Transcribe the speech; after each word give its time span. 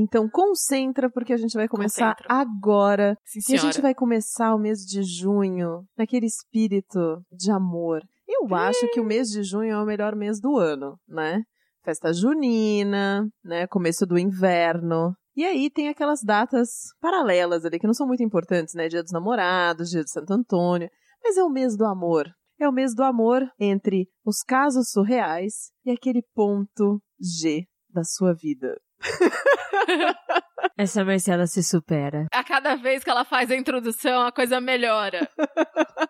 Então 0.00 0.28
concentra 0.30 1.10
porque 1.10 1.32
a 1.32 1.36
gente 1.36 1.54
vai 1.54 1.66
começar 1.66 2.14
agora. 2.28 3.16
Sim, 3.24 3.40
E 3.52 3.56
a 3.56 3.58
gente 3.58 3.80
vai 3.80 3.92
começar 3.92 4.54
o 4.54 4.58
mês 4.58 4.78
de 4.84 5.02
junho 5.02 5.84
naquele 5.96 6.26
espírito 6.26 7.20
de 7.32 7.50
amor. 7.50 8.00
Eu 8.28 8.54
acho 8.54 8.88
que 8.92 9.00
o 9.00 9.04
mês 9.04 9.28
de 9.28 9.42
junho 9.42 9.72
é 9.72 9.82
o 9.82 9.86
melhor 9.86 10.14
mês 10.14 10.40
do 10.40 10.56
ano, 10.56 10.96
né? 11.08 11.42
Festa 11.84 12.12
junina, 12.12 13.28
né? 13.42 13.66
Começo 13.66 14.06
do 14.06 14.16
inverno. 14.16 15.14
E 15.34 15.44
aí 15.44 15.68
tem 15.68 15.88
aquelas 15.88 16.20
datas 16.22 16.68
paralelas 17.00 17.64
ali 17.64 17.80
que 17.80 17.86
não 17.86 17.94
são 17.94 18.06
muito 18.06 18.22
importantes, 18.22 18.74
né? 18.74 18.88
Dia 18.88 19.02
dos 19.02 19.12
Namorados, 19.12 19.90
Dia 19.90 20.04
de 20.04 20.10
Santo 20.12 20.32
Antônio. 20.32 20.88
Mas 21.24 21.36
é 21.36 21.42
o 21.42 21.50
mês 21.50 21.76
do 21.76 21.84
amor. 21.84 22.28
É 22.60 22.68
o 22.68 22.72
mês 22.72 22.94
do 22.94 23.02
amor 23.02 23.42
entre 23.58 24.08
os 24.24 24.42
casos 24.46 24.90
surreais 24.90 25.72
e 25.84 25.90
aquele 25.90 26.22
ponto 26.34 27.00
G 27.20 27.64
da 27.88 28.04
sua 28.04 28.32
vida. 28.34 28.76
Essa 30.76 31.04
Marcela 31.04 31.46
se 31.46 31.62
supera. 31.62 32.26
A 32.32 32.44
cada 32.44 32.76
vez 32.76 33.02
que 33.02 33.10
ela 33.10 33.24
faz 33.24 33.50
a 33.50 33.56
introdução, 33.56 34.22
a 34.22 34.32
coisa 34.32 34.60
melhora. 34.60 35.28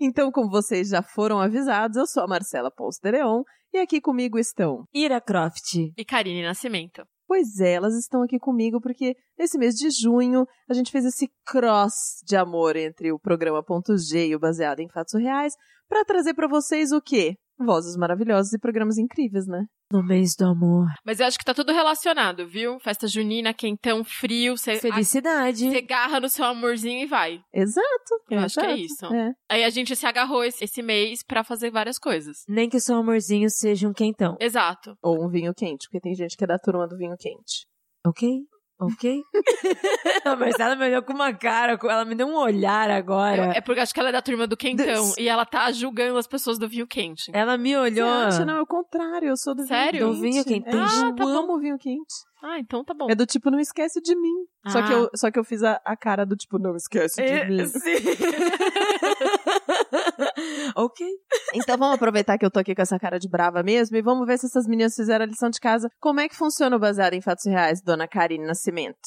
Então, 0.00 0.30
como 0.30 0.48
vocês 0.48 0.90
já 0.90 1.02
foram 1.02 1.40
avisados, 1.40 1.96
eu 1.96 2.06
sou 2.06 2.22
a 2.22 2.28
Marcela 2.28 2.70
Leon 3.02 3.42
e 3.72 3.78
aqui 3.78 4.00
comigo 4.00 4.38
estão. 4.38 4.84
Ira 4.94 5.20
Croft. 5.20 5.74
E 5.96 6.04
Karine 6.04 6.42
Nascimento. 6.42 7.04
Pois 7.26 7.58
é, 7.60 7.72
elas 7.72 7.94
estão 7.94 8.22
aqui 8.22 8.38
comigo 8.38 8.80
porque 8.80 9.14
nesse 9.38 9.58
mês 9.58 9.74
de 9.74 9.90
junho 9.90 10.46
a 10.68 10.72
gente 10.72 10.92
fez 10.92 11.04
esse 11.04 11.28
cross 11.44 12.22
de 12.24 12.36
amor 12.36 12.76
entre 12.76 13.12
o 13.12 13.18
programa 13.18 13.62
Ponto 13.62 13.98
G 13.98 14.28
e 14.28 14.36
o 14.36 14.38
Baseado 14.38 14.80
em 14.80 14.88
Fatos 14.88 15.20
Reais 15.20 15.54
para 15.88 16.04
trazer 16.04 16.32
para 16.34 16.48
vocês 16.48 16.92
o 16.92 17.02
quê? 17.02 17.34
Vozes 17.58 17.96
maravilhosas 17.96 18.52
e 18.52 18.58
programas 18.58 18.98
incríveis, 18.98 19.46
né? 19.46 19.66
No 19.90 20.02
mês 20.02 20.34
do 20.36 20.44
amor. 20.44 20.86
Mas 21.04 21.18
eu 21.18 21.26
acho 21.26 21.38
que 21.38 21.44
tá 21.44 21.54
tudo 21.54 21.72
relacionado, 21.72 22.46
viu? 22.46 22.78
Festa 22.78 23.06
junina, 23.08 23.54
quentão, 23.54 24.04
frio, 24.04 24.56
você 24.56 24.78
Felicidade. 24.78 25.70
você 25.70 25.80
garra 25.80 26.20
no 26.20 26.28
seu 26.28 26.44
amorzinho 26.44 27.02
e 27.02 27.06
vai. 27.06 27.40
Exato. 27.52 28.14
Eu 28.30 28.40
acho 28.40 28.60
que 28.60 28.66
é 28.66 28.78
exato. 28.78 28.80
isso. 28.82 29.14
É. 29.14 29.32
Aí 29.48 29.64
a 29.64 29.70
gente 29.70 29.96
se 29.96 30.06
agarrou 30.06 30.44
esse, 30.44 30.62
esse 30.62 30.82
mês 30.82 31.22
pra 31.26 31.42
fazer 31.42 31.70
várias 31.70 31.98
coisas. 31.98 32.44
Nem 32.46 32.68
que 32.68 32.76
o 32.76 32.80
seu 32.80 32.96
amorzinho 32.96 33.48
seja 33.48 33.88
um 33.88 33.92
quentão. 33.94 34.36
Exato. 34.38 34.94
Ou 35.02 35.24
um 35.24 35.30
vinho 35.30 35.54
quente, 35.54 35.86
porque 35.86 36.00
tem 36.00 36.14
gente 36.14 36.36
que 36.36 36.44
é 36.44 36.46
da 36.46 36.58
turma 36.58 36.86
do 36.86 36.96
vinho 36.96 37.16
quente. 37.18 37.66
Ok? 38.06 38.28
Ok? 38.80 39.22
a 40.24 40.36
Marcela 40.36 40.76
me 40.76 40.84
olhou 40.86 41.02
com 41.02 41.12
uma 41.12 41.32
cara, 41.34 41.76
ela 41.82 42.04
me 42.04 42.14
deu 42.14 42.28
um 42.28 42.36
olhar 42.36 42.88
agora. 42.90 43.52
é 43.56 43.60
porque 43.60 43.80
acho 43.80 43.92
que 43.92 43.98
ela 43.98 44.10
é 44.10 44.12
da 44.12 44.22
turma 44.22 44.46
do 44.46 44.56
quentão. 44.56 44.86
Des- 44.86 45.16
E 45.18 45.28
ela 45.28 45.44
tá 45.44 45.70
julgando 45.72 46.16
as 46.16 46.28
pessoas 46.28 46.58
do 46.58 46.68
vinho 46.68 46.86
quente. 46.86 47.28
Ela 47.34 47.58
me 47.58 47.70
Você 47.72 47.76
olhou. 47.78 48.08
acha? 48.08 48.44
Não, 48.44 48.58
é 48.58 48.62
o 48.62 48.66
contrário, 48.66 49.28
eu 49.30 49.36
sou 49.36 49.52
do 49.54 49.66
Sério? 49.66 50.12
vinho 50.12 50.14
Do 50.14 50.20
vinho 50.20 50.44
quente. 50.44 50.68
É, 50.68 50.72
Ah, 50.78 51.06
eu 51.06 51.14
tá 51.16 51.24
bom. 51.24 51.28
amo 51.28 51.58
vinho 51.58 51.76
quente. 51.78 52.14
Ah, 52.40 52.56
então 52.60 52.84
tá 52.84 52.94
bom. 52.94 53.08
É 53.10 53.16
do 53.16 53.26
tipo, 53.26 53.50
não 53.50 53.58
esquece 53.58 54.00
de 54.00 54.14
mim. 54.14 54.46
Só, 54.68 54.78
Ah. 54.78 54.82
que 54.86 54.92
eu, 54.92 55.10
só 55.16 55.28
que 55.30 55.38
eu 55.40 55.44
fiz 55.44 55.64
a, 55.64 55.80
a 55.84 55.96
cara 55.96 56.24
do 56.24 56.36
tipo, 56.36 56.56
não 56.56 56.76
esquece 56.76 57.16
de 57.20 57.28
É, 57.32 57.44
mim. 57.48 57.66
sim. 57.66 57.80
ok. 60.78 61.06
Então 61.54 61.76
vamos 61.76 61.96
aproveitar 61.96 62.38
que 62.38 62.46
eu 62.46 62.50
tô 62.50 62.60
aqui 62.60 62.74
com 62.74 62.82
essa 62.82 62.98
cara 62.98 63.18
de 63.18 63.28
brava 63.28 63.62
mesmo 63.62 63.96
e 63.96 64.02
vamos 64.02 64.26
ver 64.26 64.38
se 64.38 64.46
essas 64.46 64.66
meninas 64.66 64.94
fizeram 64.94 65.24
a 65.24 65.28
lição 65.28 65.50
de 65.50 65.58
casa. 65.58 65.88
Como 66.00 66.20
é 66.20 66.28
que 66.28 66.36
funciona 66.36 66.76
o 66.76 66.78
baseado 66.78 67.14
em 67.14 67.20
fatos 67.20 67.44
reais, 67.46 67.82
dona 67.82 68.06
Karine 68.06 68.46
Nascimento? 68.46 68.98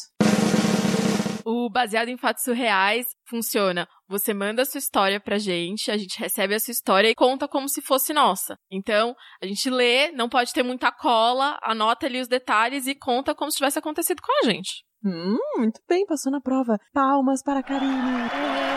O 1.46 1.70
baseado 1.72 2.10
em 2.10 2.18
fatos 2.18 2.44
surreais 2.44 3.08
funciona. 3.28 3.88
Você 4.08 4.34
manda 4.34 4.62
a 4.62 4.66
sua 4.66 4.78
história 4.78 5.20
pra 5.20 5.38
gente, 5.38 5.90
a 5.90 5.98
gente 5.98 6.20
recebe 6.20 6.54
a 6.54 6.60
sua 6.60 6.72
história 6.72 7.10
e 7.10 7.16
conta 7.16 7.48
como 7.48 7.68
se 7.68 7.82
fosse 7.82 8.14
nossa. 8.14 8.58
Então, 8.70 9.16
a 9.42 9.48
gente 9.48 9.70
lê, 9.70 10.12
não 10.12 10.30
pode 10.30 10.54
ter 10.54 10.64
muita 10.64 10.92
cola, 10.92 11.58
anota 11.64 12.06
ali 12.06 12.20
os 12.20 12.28
detalhes 12.28 12.86
e 12.86 12.94
conta 12.94 13.34
como 13.34 13.50
se 13.50 13.58
tivesse 13.58 13.80
acontecido 13.80 14.22
com 14.22 14.32
a 14.46 14.52
gente. 14.52 14.84
Hum, 15.04 15.38
muito 15.58 15.82
bem, 15.90 16.06
passou 16.06 16.32
na 16.32 16.42
prova. 16.42 16.78
Palmas 16.94 17.42
para 17.44 17.62
a 17.62 17.64
Karine. 17.64 18.71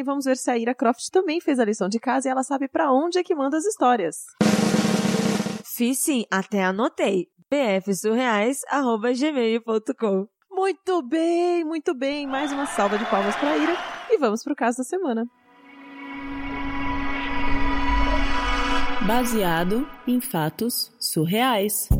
E 0.00 0.02
vamos 0.02 0.24
ver 0.24 0.36
se 0.38 0.50
a 0.50 0.56
Ira 0.56 0.74
Croft 0.74 1.10
também 1.12 1.42
fez 1.42 1.60
a 1.60 1.64
lição 1.66 1.86
de 1.86 2.00
casa 2.00 2.26
e 2.26 2.30
ela 2.30 2.42
sabe 2.42 2.66
pra 2.66 2.90
onde 2.90 3.18
é 3.18 3.22
que 3.22 3.34
manda 3.34 3.58
as 3.58 3.66
histórias. 3.66 4.24
Fiz 5.62 5.98
sim, 5.98 6.24
até 6.30 6.64
anotei. 6.64 7.28
bfsurreais.gmail.com 7.50 10.26
Muito 10.50 11.02
bem, 11.02 11.62
muito 11.64 11.94
bem. 11.94 12.26
Mais 12.26 12.50
uma 12.50 12.64
salva 12.64 12.96
de 12.96 13.04
palmas 13.10 13.36
para 13.36 13.58
Ira 13.58 13.76
e 14.08 14.16
vamos 14.16 14.42
pro 14.42 14.56
caso 14.56 14.78
da 14.78 14.84
semana. 14.84 15.26
Baseado 19.06 19.86
em 20.06 20.18
fatos 20.18 20.90
surreais. 20.98 21.90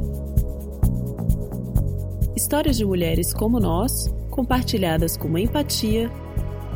Histórias 2.35 2.79
de 2.79 2.87
mulheres 2.87 3.35
como 3.35 3.61
nós, 3.61 4.09
compartilhadas 4.31 5.19
com 5.19 5.37
empatia, 5.37 6.11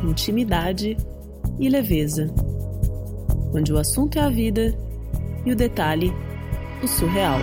intimidade 0.03 0.95
e 1.59 1.69
leveza. 1.69 2.33
Onde 3.53 3.71
o 3.71 3.77
assunto 3.77 4.17
é 4.17 4.21
a 4.21 4.29
vida 4.29 4.77
e 5.45 5.51
o 5.51 5.55
detalhe, 5.55 6.11
o 6.83 6.87
surreal. 6.87 7.39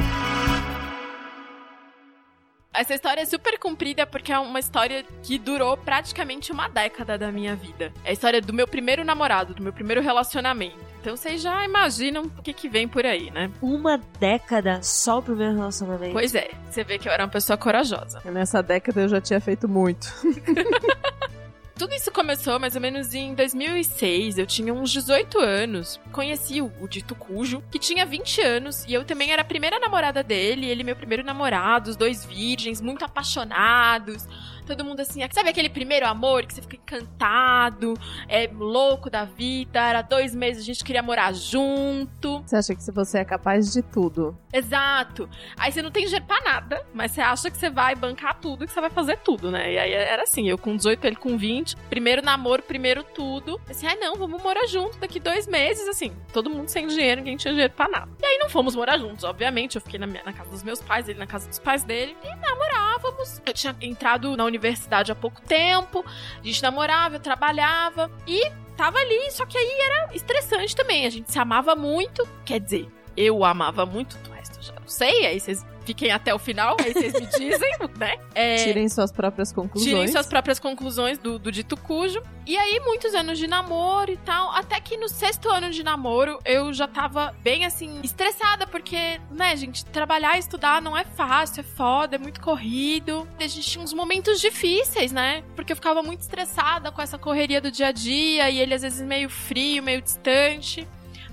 Essa 2.75 2.95
história 2.95 3.21
é 3.21 3.25
super 3.27 3.59
comprida 3.59 4.06
porque 4.06 4.33
é 4.33 4.39
uma 4.39 4.59
história 4.59 5.05
que 5.23 5.39
durou 5.39 5.77
praticamente 5.77 6.50
uma 6.50 6.69
década 6.69 7.19
da 7.19 7.31
minha 7.31 7.55
vida. 7.55 7.93
É 8.03 8.11
a 8.11 8.12
história 8.12 8.41
do 8.41 8.53
meu 8.53 8.67
primeiro 8.67 9.05
namorado, 9.05 9.55
do 9.55 9.62
meu 9.62 9.73
primeiro 9.73 10.00
relacionamento. 10.00 10.79
Então 11.00 11.17
vocês 11.17 11.43
já 11.43 11.65
imaginam 11.65 12.25
o 12.25 12.43
que, 12.43 12.53
que 12.53 12.69
vem 12.69 12.89
por 12.89 13.05
aí, 13.05 13.31
né? 13.31 13.50
Uma 13.61 13.99
década 14.19 14.83
só 14.83 15.19
o 15.19 15.23
primeiro 15.23 15.55
relacionamento. 15.55 16.12
Pois 16.12 16.34
é, 16.34 16.50
você 16.71 16.83
vê 16.83 16.99
que 16.99 17.09
eu 17.09 17.12
era 17.12 17.25
uma 17.25 17.31
pessoa 17.31 17.56
corajosa. 17.56 18.23
Nessa 18.25 18.62
década 18.62 19.03
eu 19.03 19.09
já 19.09 19.21
tinha 19.21 19.41
feito 19.41 19.69
muito. 19.69 20.06
Tudo 21.82 21.97
isso 21.97 22.12
começou 22.12 22.60
mais 22.60 22.76
ou 22.76 22.81
menos 22.81 23.12
em 23.12 23.34
2006. 23.34 24.38
Eu 24.38 24.47
tinha 24.47 24.72
uns 24.72 24.93
18 24.93 25.41
anos. 25.41 25.98
Conheci 26.12 26.62
o, 26.62 26.70
o 26.81 26.87
dito 26.87 27.12
cujo, 27.12 27.60
que 27.72 27.76
tinha 27.76 28.06
20 28.06 28.41
anos. 28.41 28.84
E 28.87 28.94
eu 28.94 29.04
também 29.04 29.32
era 29.32 29.43
a 29.43 29.44
primeira 29.44 29.81
namorada 29.81 30.22
dele. 30.22 30.65
Ele, 30.65 30.84
meu 30.84 30.94
primeiro 30.94 31.25
namorado. 31.25 31.91
Os 31.91 31.97
dois 31.97 32.25
virgens, 32.25 32.81
muito 32.81 33.04
apaixonados. 33.04 34.28
Todo 34.67 34.84
mundo 34.84 35.00
assim, 35.00 35.21
sabe 35.33 35.49
aquele 35.50 35.69
primeiro 35.69 36.06
amor 36.06 36.45
que 36.47 36.55
você 36.55 36.62
fica 36.62 36.77
encantado, 36.77 37.95
é 38.28 38.49
louco 38.53 39.11
da 39.11 39.25
vida. 39.25 39.81
Era 39.81 40.03
dois 40.03 40.34
meses, 40.34 40.62
a 40.62 40.67
gente 40.67 40.84
queria 40.84 41.03
morar 41.03 41.33
junto. 41.34 42.43
Você 42.47 42.56
acha 42.56 42.75
que 42.75 42.91
você 42.93 43.19
é 43.19 43.25
capaz 43.25 43.73
de 43.73 43.83
tudo? 43.83 44.37
Exato. 44.53 45.28
Aí 45.56 45.73
você 45.73 45.83
não 45.83 45.91
tem 45.91 46.05
dinheiro 46.05 46.25
pra 46.27 46.41
nada, 46.43 46.84
mas 46.93 47.12
você 47.12 47.21
acha 47.21 47.50
que 47.50 47.56
você 47.56 47.71
vai 47.71 47.95
bancar 47.95 48.39
tudo, 48.41 48.67
que 48.67 48.73
você 48.73 48.81
vai 48.81 48.91
fazer 48.91 49.19
tudo, 49.19 49.50
né? 49.50 49.73
E 49.73 49.78
aí 49.78 49.93
era 49.93 50.23
assim, 50.23 50.49
eu 50.49 50.59
com 50.59 50.77
18, 50.77 51.05
ele 51.06 51.17
com 51.17 51.37
20. 51.37 51.77
Primeiro 51.89 52.23
namoro, 52.23 52.62
primeiro 52.62 53.03
tudo. 53.03 53.61
Assim, 53.69 53.87
ai 53.87 53.97
não, 53.97 54.15
vamos 54.17 54.43
morar 54.43 54.67
junto 54.67 54.99
daqui 54.99 55.19
dois 55.19 55.47
meses, 55.47 55.89
assim. 55.89 56.12
Todo 56.33 56.50
mundo 56.50 56.69
sem 56.69 56.87
dinheiro, 56.87 57.21
ninguém 57.21 57.37
tinha 57.37 57.53
dinheiro 57.53 57.73
pra 57.75 57.89
nada. 57.89 58.11
E 58.21 58.27
aí 58.27 58.39
não 58.39 58.49
fomos 58.49 58.75
morar 58.75 58.99
juntos, 58.99 59.25
obviamente. 59.25 59.77
Eu 59.77 59.81
fiquei 59.83 59.99
na, 59.99 60.06
minha- 60.06 60.23
na 60.25 60.33
casa 60.33 60.50
dos 60.50 60.62
meus 60.62 60.81
pais, 60.81 61.09
ele 61.09 61.19
na 61.19 61.27
casa 61.27 61.49
dos 61.49 61.59
pais 61.59 61.83
dele. 61.84 62.17
E 62.23 62.34
namorávamos. 62.37 63.41
Eu 63.44 63.53
tinha 63.53 63.75
entrado 63.81 64.37
na 64.37 64.44
universidade 64.53 65.11
há 65.11 65.15
pouco 65.15 65.41
tempo. 65.43 66.05
A 66.41 66.47
gente 66.47 66.63
namorava, 66.63 67.17
eu 67.17 67.21
trabalhava. 67.21 68.11
E 68.27 68.51
tava 68.77 68.99
ali, 68.99 69.31
só 69.31 69.47
que 69.47 69.57
aí 69.57 69.79
era 69.81 70.15
estressante 70.15 70.77
também. 70.77 71.07
A 71.07 71.11
gente 71.11 71.33
se 71.33 71.39
amava 71.39 71.75
muito. 71.75 72.27
Quer 72.45 72.61
dizer, 72.61 72.89
eu 73.17 73.39
o 73.39 73.45
amava 73.45 73.85
muito, 73.87 74.17
do 74.19 74.31
resto 74.31 74.59
eu 74.59 74.62
já 74.62 74.75
não 74.75 74.89
sei. 74.89 75.27
Aí 75.27 75.41
vocês 75.41 75.65
fiquem 75.84 76.10
até 76.10 76.34
o 76.34 76.38
final, 76.38 76.76
aí 76.81 76.93
vocês 76.93 77.12
me 77.12 77.26
dizem, 77.26 77.72
né? 77.98 78.16
É, 78.34 78.56
Tirem 78.56 78.88
suas 78.88 79.12
próprias 79.12 79.53
conclusões. 79.53 79.91
Tirem 79.91 80.09
suas 80.09 80.26
próprias 80.26 80.59
conclusões 80.59 81.19
do, 81.19 81.38
do 81.38 81.53
dito 81.53 81.76
cujo. 81.76 82.22
E 82.47 82.56
aí, 82.56 82.81
muitos 82.81 83.15
anos 83.15 83.38
de 83.38 83.47
namoro 83.47 84.10
e 84.10 84.16
tal. 84.16 84.50
Até 84.50 84.81
que 84.81 84.97
no 84.97 85.09
sexto 85.09 85.48
ano 85.48 85.70
de 85.70 85.82
namoro, 85.82 86.38
eu 86.44 86.72
já 86.72 86.88
tava 86.88 87.34
bem 87.43 87.65
assim, 87.65 88.00
estressada, 88.03 88.66
porque, 88.66 89.20
né, 89.31 89.56
gente, 89.56 89.84
trabalhar 89.87 90.37
e 90.37 90.41
estudar 90.41 90.82
não 90.82 90.97
é 90.97 91.04
fácil, 91.04 91.60
é 91.60 91.62
foda, 91.62 92.16
é 92.16 92.19
muito 92.19 92.41
corrido. 92.41 93.28
A 93.38 93.47
gente 93.47 93.62
tinha 93.62 93.84
uns 93.84 93.93
momentos 93.93 94.40
difíceis, 94.40 95.12
né? 95.12 95.44
Porque 95.55 95.73
eu 95.73 95.76
ficava 95.76 96.02
muito 96.02 96.20
estressada 96.20 96.90
com 96.90 97.00
essa 97.00 97.19
correria 97.19 97.61
do 97.61 97.70
dia 97.70 97.88
a 97.88 97.93
dia, 97.93 98.50
e 98.50 98.58
ele 98.58 98.75
às 98.75 98.82
vezes 98.82 99.00
meio 99.06 99.28
frio, 99.28 99.82
meio 99.82 100.02
distante. 100.02 100.88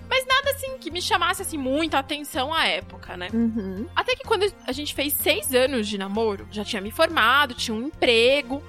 Mas 0.10 0.26
nada 0.26 0.52
assim 0.52 0.78
que 0.80 0.90
me 0.90 1.02
chamasse 1.02 1.42
assim 1.42 1.58
muita 1.58 2.00
atenção 2.00 2.54
à 2.54 2.66
época, 2.66 3.16
né? 3.16 3.30
Uhum. 3.32 3.88
Até 3.96 4.16
que 4.16 4.24
quando 4.24 4.52
a 4.66 4.72
gente 4.72 4.94
fez 4.94 5.14
seis 5.14 5.54
anos 5.54 5.88
de 5.88 5.98
namoro, 5.98 6.48
já 6.52 6.66
tinha 6.66 6.82
me 6.82 6.90
formado, 6.90 7.54
tinha 7.54 7.76
um 7.76 7.84
emprego, 7.84 8.64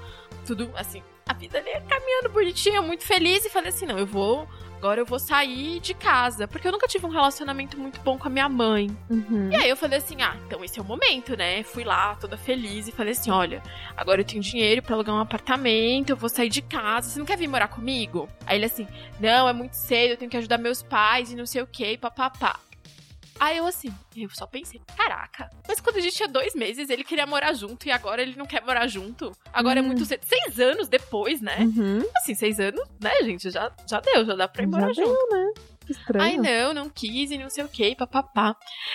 tudo 0.45 0.71
assim, 0.75 1.03
a 1.27 1.33
vida 1.33 1.59
ali 1.59 1.71
caminhando 1.89 2.29
bonitinha, 2.31 2.83
muito 2.83 3.05
feliz, 3.05 3.45
e 3.45 3.51
falei 3.51 3.71
assim: 3.71 3.87
não, 3.87 3.99
eu 3.99 4.07
vou. 4.07 4.47
Agora 4.81 4.99
eu 4.99 5.05
vou 5.05 5.19
sair 5.19 5.79
de 5.79 5.93
casa. 5.93 6.49
Porque 6.49 6.67
eu 6.67 6.73
nunca 6.73 6.89
tive 6.89 7.05
um 7.05 7.11
relacionamento 7.11 7.79
muito 7.79 8.01
bom 8.01 8.17
com 8.17 8.29
a 8.29 8.31
minha 8.31 8.49
mãe. 8.49 8.91
Uhum. 9.11 9.51
E 9.53 9.55
aí 9.55 9.69
eu 9.69 9.77
falei 9.77 9.99
assim: 9.99 10.23
ah, 10.23 10.35
então 10.47 10.65
esse 10.65 10.79
é 10.79 10.83
o 10.83 10.85
momento, 10.87 11.37
né? 11.37 11.63
Fui 11.63 11.85
lá 11.85 12.15
toda 12.15 12.39
feliz 12.39 12.89
e 12.89 12.93
falei 12.93 13.13
assim: 13.13 13.31
olha, 13.31 13.63
agora 13.95 14.23
eu 14.23 14.25
tenho 14.25 14.43
dinheiro 14.43 14.81
pra 14.81 14.95
alugar 14.95 15.15
um 15.15 15.21
apartamento, 15.21 16.09
eu 16.09 16.17
vou 16.17 16.31
sair 16.31 16.49
de 16.49 16.63
casa. 16.63 17.11
Você 17.11 17.19
não 17.19 17.27
quer 17.27 17.37
vir 17.37 17.47
morar 17.47 17.69
comigo? 17.69 18.27
Aí 18.47 18.57
ele 18.57 18.65
assim: 18.65 18.89
não, 19.21 19.47
é 19.47 19.53
muito 19.53 19.75
cedo, 19.75 20.13
eu 20.13 20.17
tenho 20.17 20.31
que 20.31 20.39
ajudar 20.39 20.57
meus 20.57 20.83
pais 20.83 21.31
e 21.31 21.37
não 21.37 21.45
sei 21.45 21.61
o 21.61 21.67
que, 21.67 21.99
papapá. 21.99 22.59
Aí 23.41 23.57
eu 23.57 23.67
assim, 23.67 23.91
eu 24.15 24.29
só 24.31 24.47
pensei, 24.47 24.81
caraca, 24.97 25.49
mas 25.67 25.81
quando 25.81 25.97
a 25.97 26.01
gente 26.01 26.15
tinha 26.15 26.29
dois 26.29 26.55
meses, 26.55 26.91
ele 26.91 27.03
queria 27.03 27.27
morar 27.27 27.55
junto 27.55 27.89
e 27.89 27.91
agora 27.91 28.21
ele 28.21 28.37
não 28.37 28.45
quer 28.45 28.63
morar 28.63 28.87
junto. 28.87 29.33
Agora 29.51 29.81
é 29.81 29.83
Hum. 29.83 29.87
muito 29.87 30.05
cedo. 30.05 30.23
Seis 30.27 30.61
anos 30.61 30.89
depois, 30.89 31.41
né? 31.41 31.57
Uhum. 31.61 32.03
Assim, 32.19 32.35
seis 32.35 32.61
anos, 32.61 32.87
né, 33.01 33.11
gente? 33.23 33.51
Já, 33.51 33.73
já 33.89 33.99
deu, 34.01 34.27
já 34.27 34.35
dá 34.37 34.47
pra 34.47 34.63
ir 34.63 34.67
Já 34.67 34.71
morar 34.71 34.93
deu, 34.93 35.07
junto. 35.07 35.29
né? 35.35 35.53
Que 35.87 35.93
estranho. 35.93 36.23
Ai, 36.25 36.37
não, 36.37 36.75
não 36.75 36.91
quis 36.91 37.31
e 37.31 37.39
não 37.39 37.49
sei 37.49 37.65
o 37.65 37.69
que, 37.69 37.97
papapá. 37.97 38.55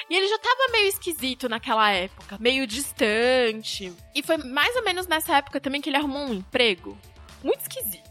E 0.10 0.16
ele 0.16 0.28
já 0.28 0.38
tava 0.38 0.72
meio 0.72 0.88
esquisito 0.88 1.50
naquela 1.50 1.90
época, 1.92 2.38
meio 2.40 2.68
distante. 2.68 3.92
E 4.14 4.22
foi 4.22 4.38
mais 4.38 4.76
ou 4.76 4.84
menos 4.84 5.08
nessa 5.08 5.38
época 5.38 5.60
também 5.60 5.82
que 5.82 5.90
ele 5.90 5.98
arrumou 5.98 6.22
um 6.28 6.34
emprego 6.36 6.96
muito 7.44 7.62
esquisito. 7.62 8.05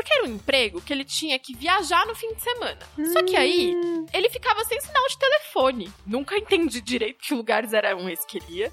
Porque 0.00 0.14
era 0.14 0.24
um 0.24 0.28
emprego 0.28 0.80
que 0.80 0.94
ele 0.94 1.04
tinha 1.04 1.38
que 1.38 1.54
viajar 1.54 2.06
no 2.06 2.14
fim 2.14 2.32
de 2.32 2.40
semana. 2.40 2.78
Só 3.12 3.22
que 3.22 3.36
aí, 3.36 3.74
Hum. 3.76 4.06
ele 4.14 4.30
ficava 4.30 4.64
sem 4.64 4.80
sinal 4.80 5.06
de 5.08 5.18
telefone. 5.18 5.92
Nunca 6.06 6.34
entendi 6.40 6.80
direito 6.80 7.18
que 7.20 7.34
lugares 7.34 7.74
eram 7.74 8.08
esses 8.08 8.24
que 8.24 8.38
ele 8.38 8.46
ia. 8.60 8.72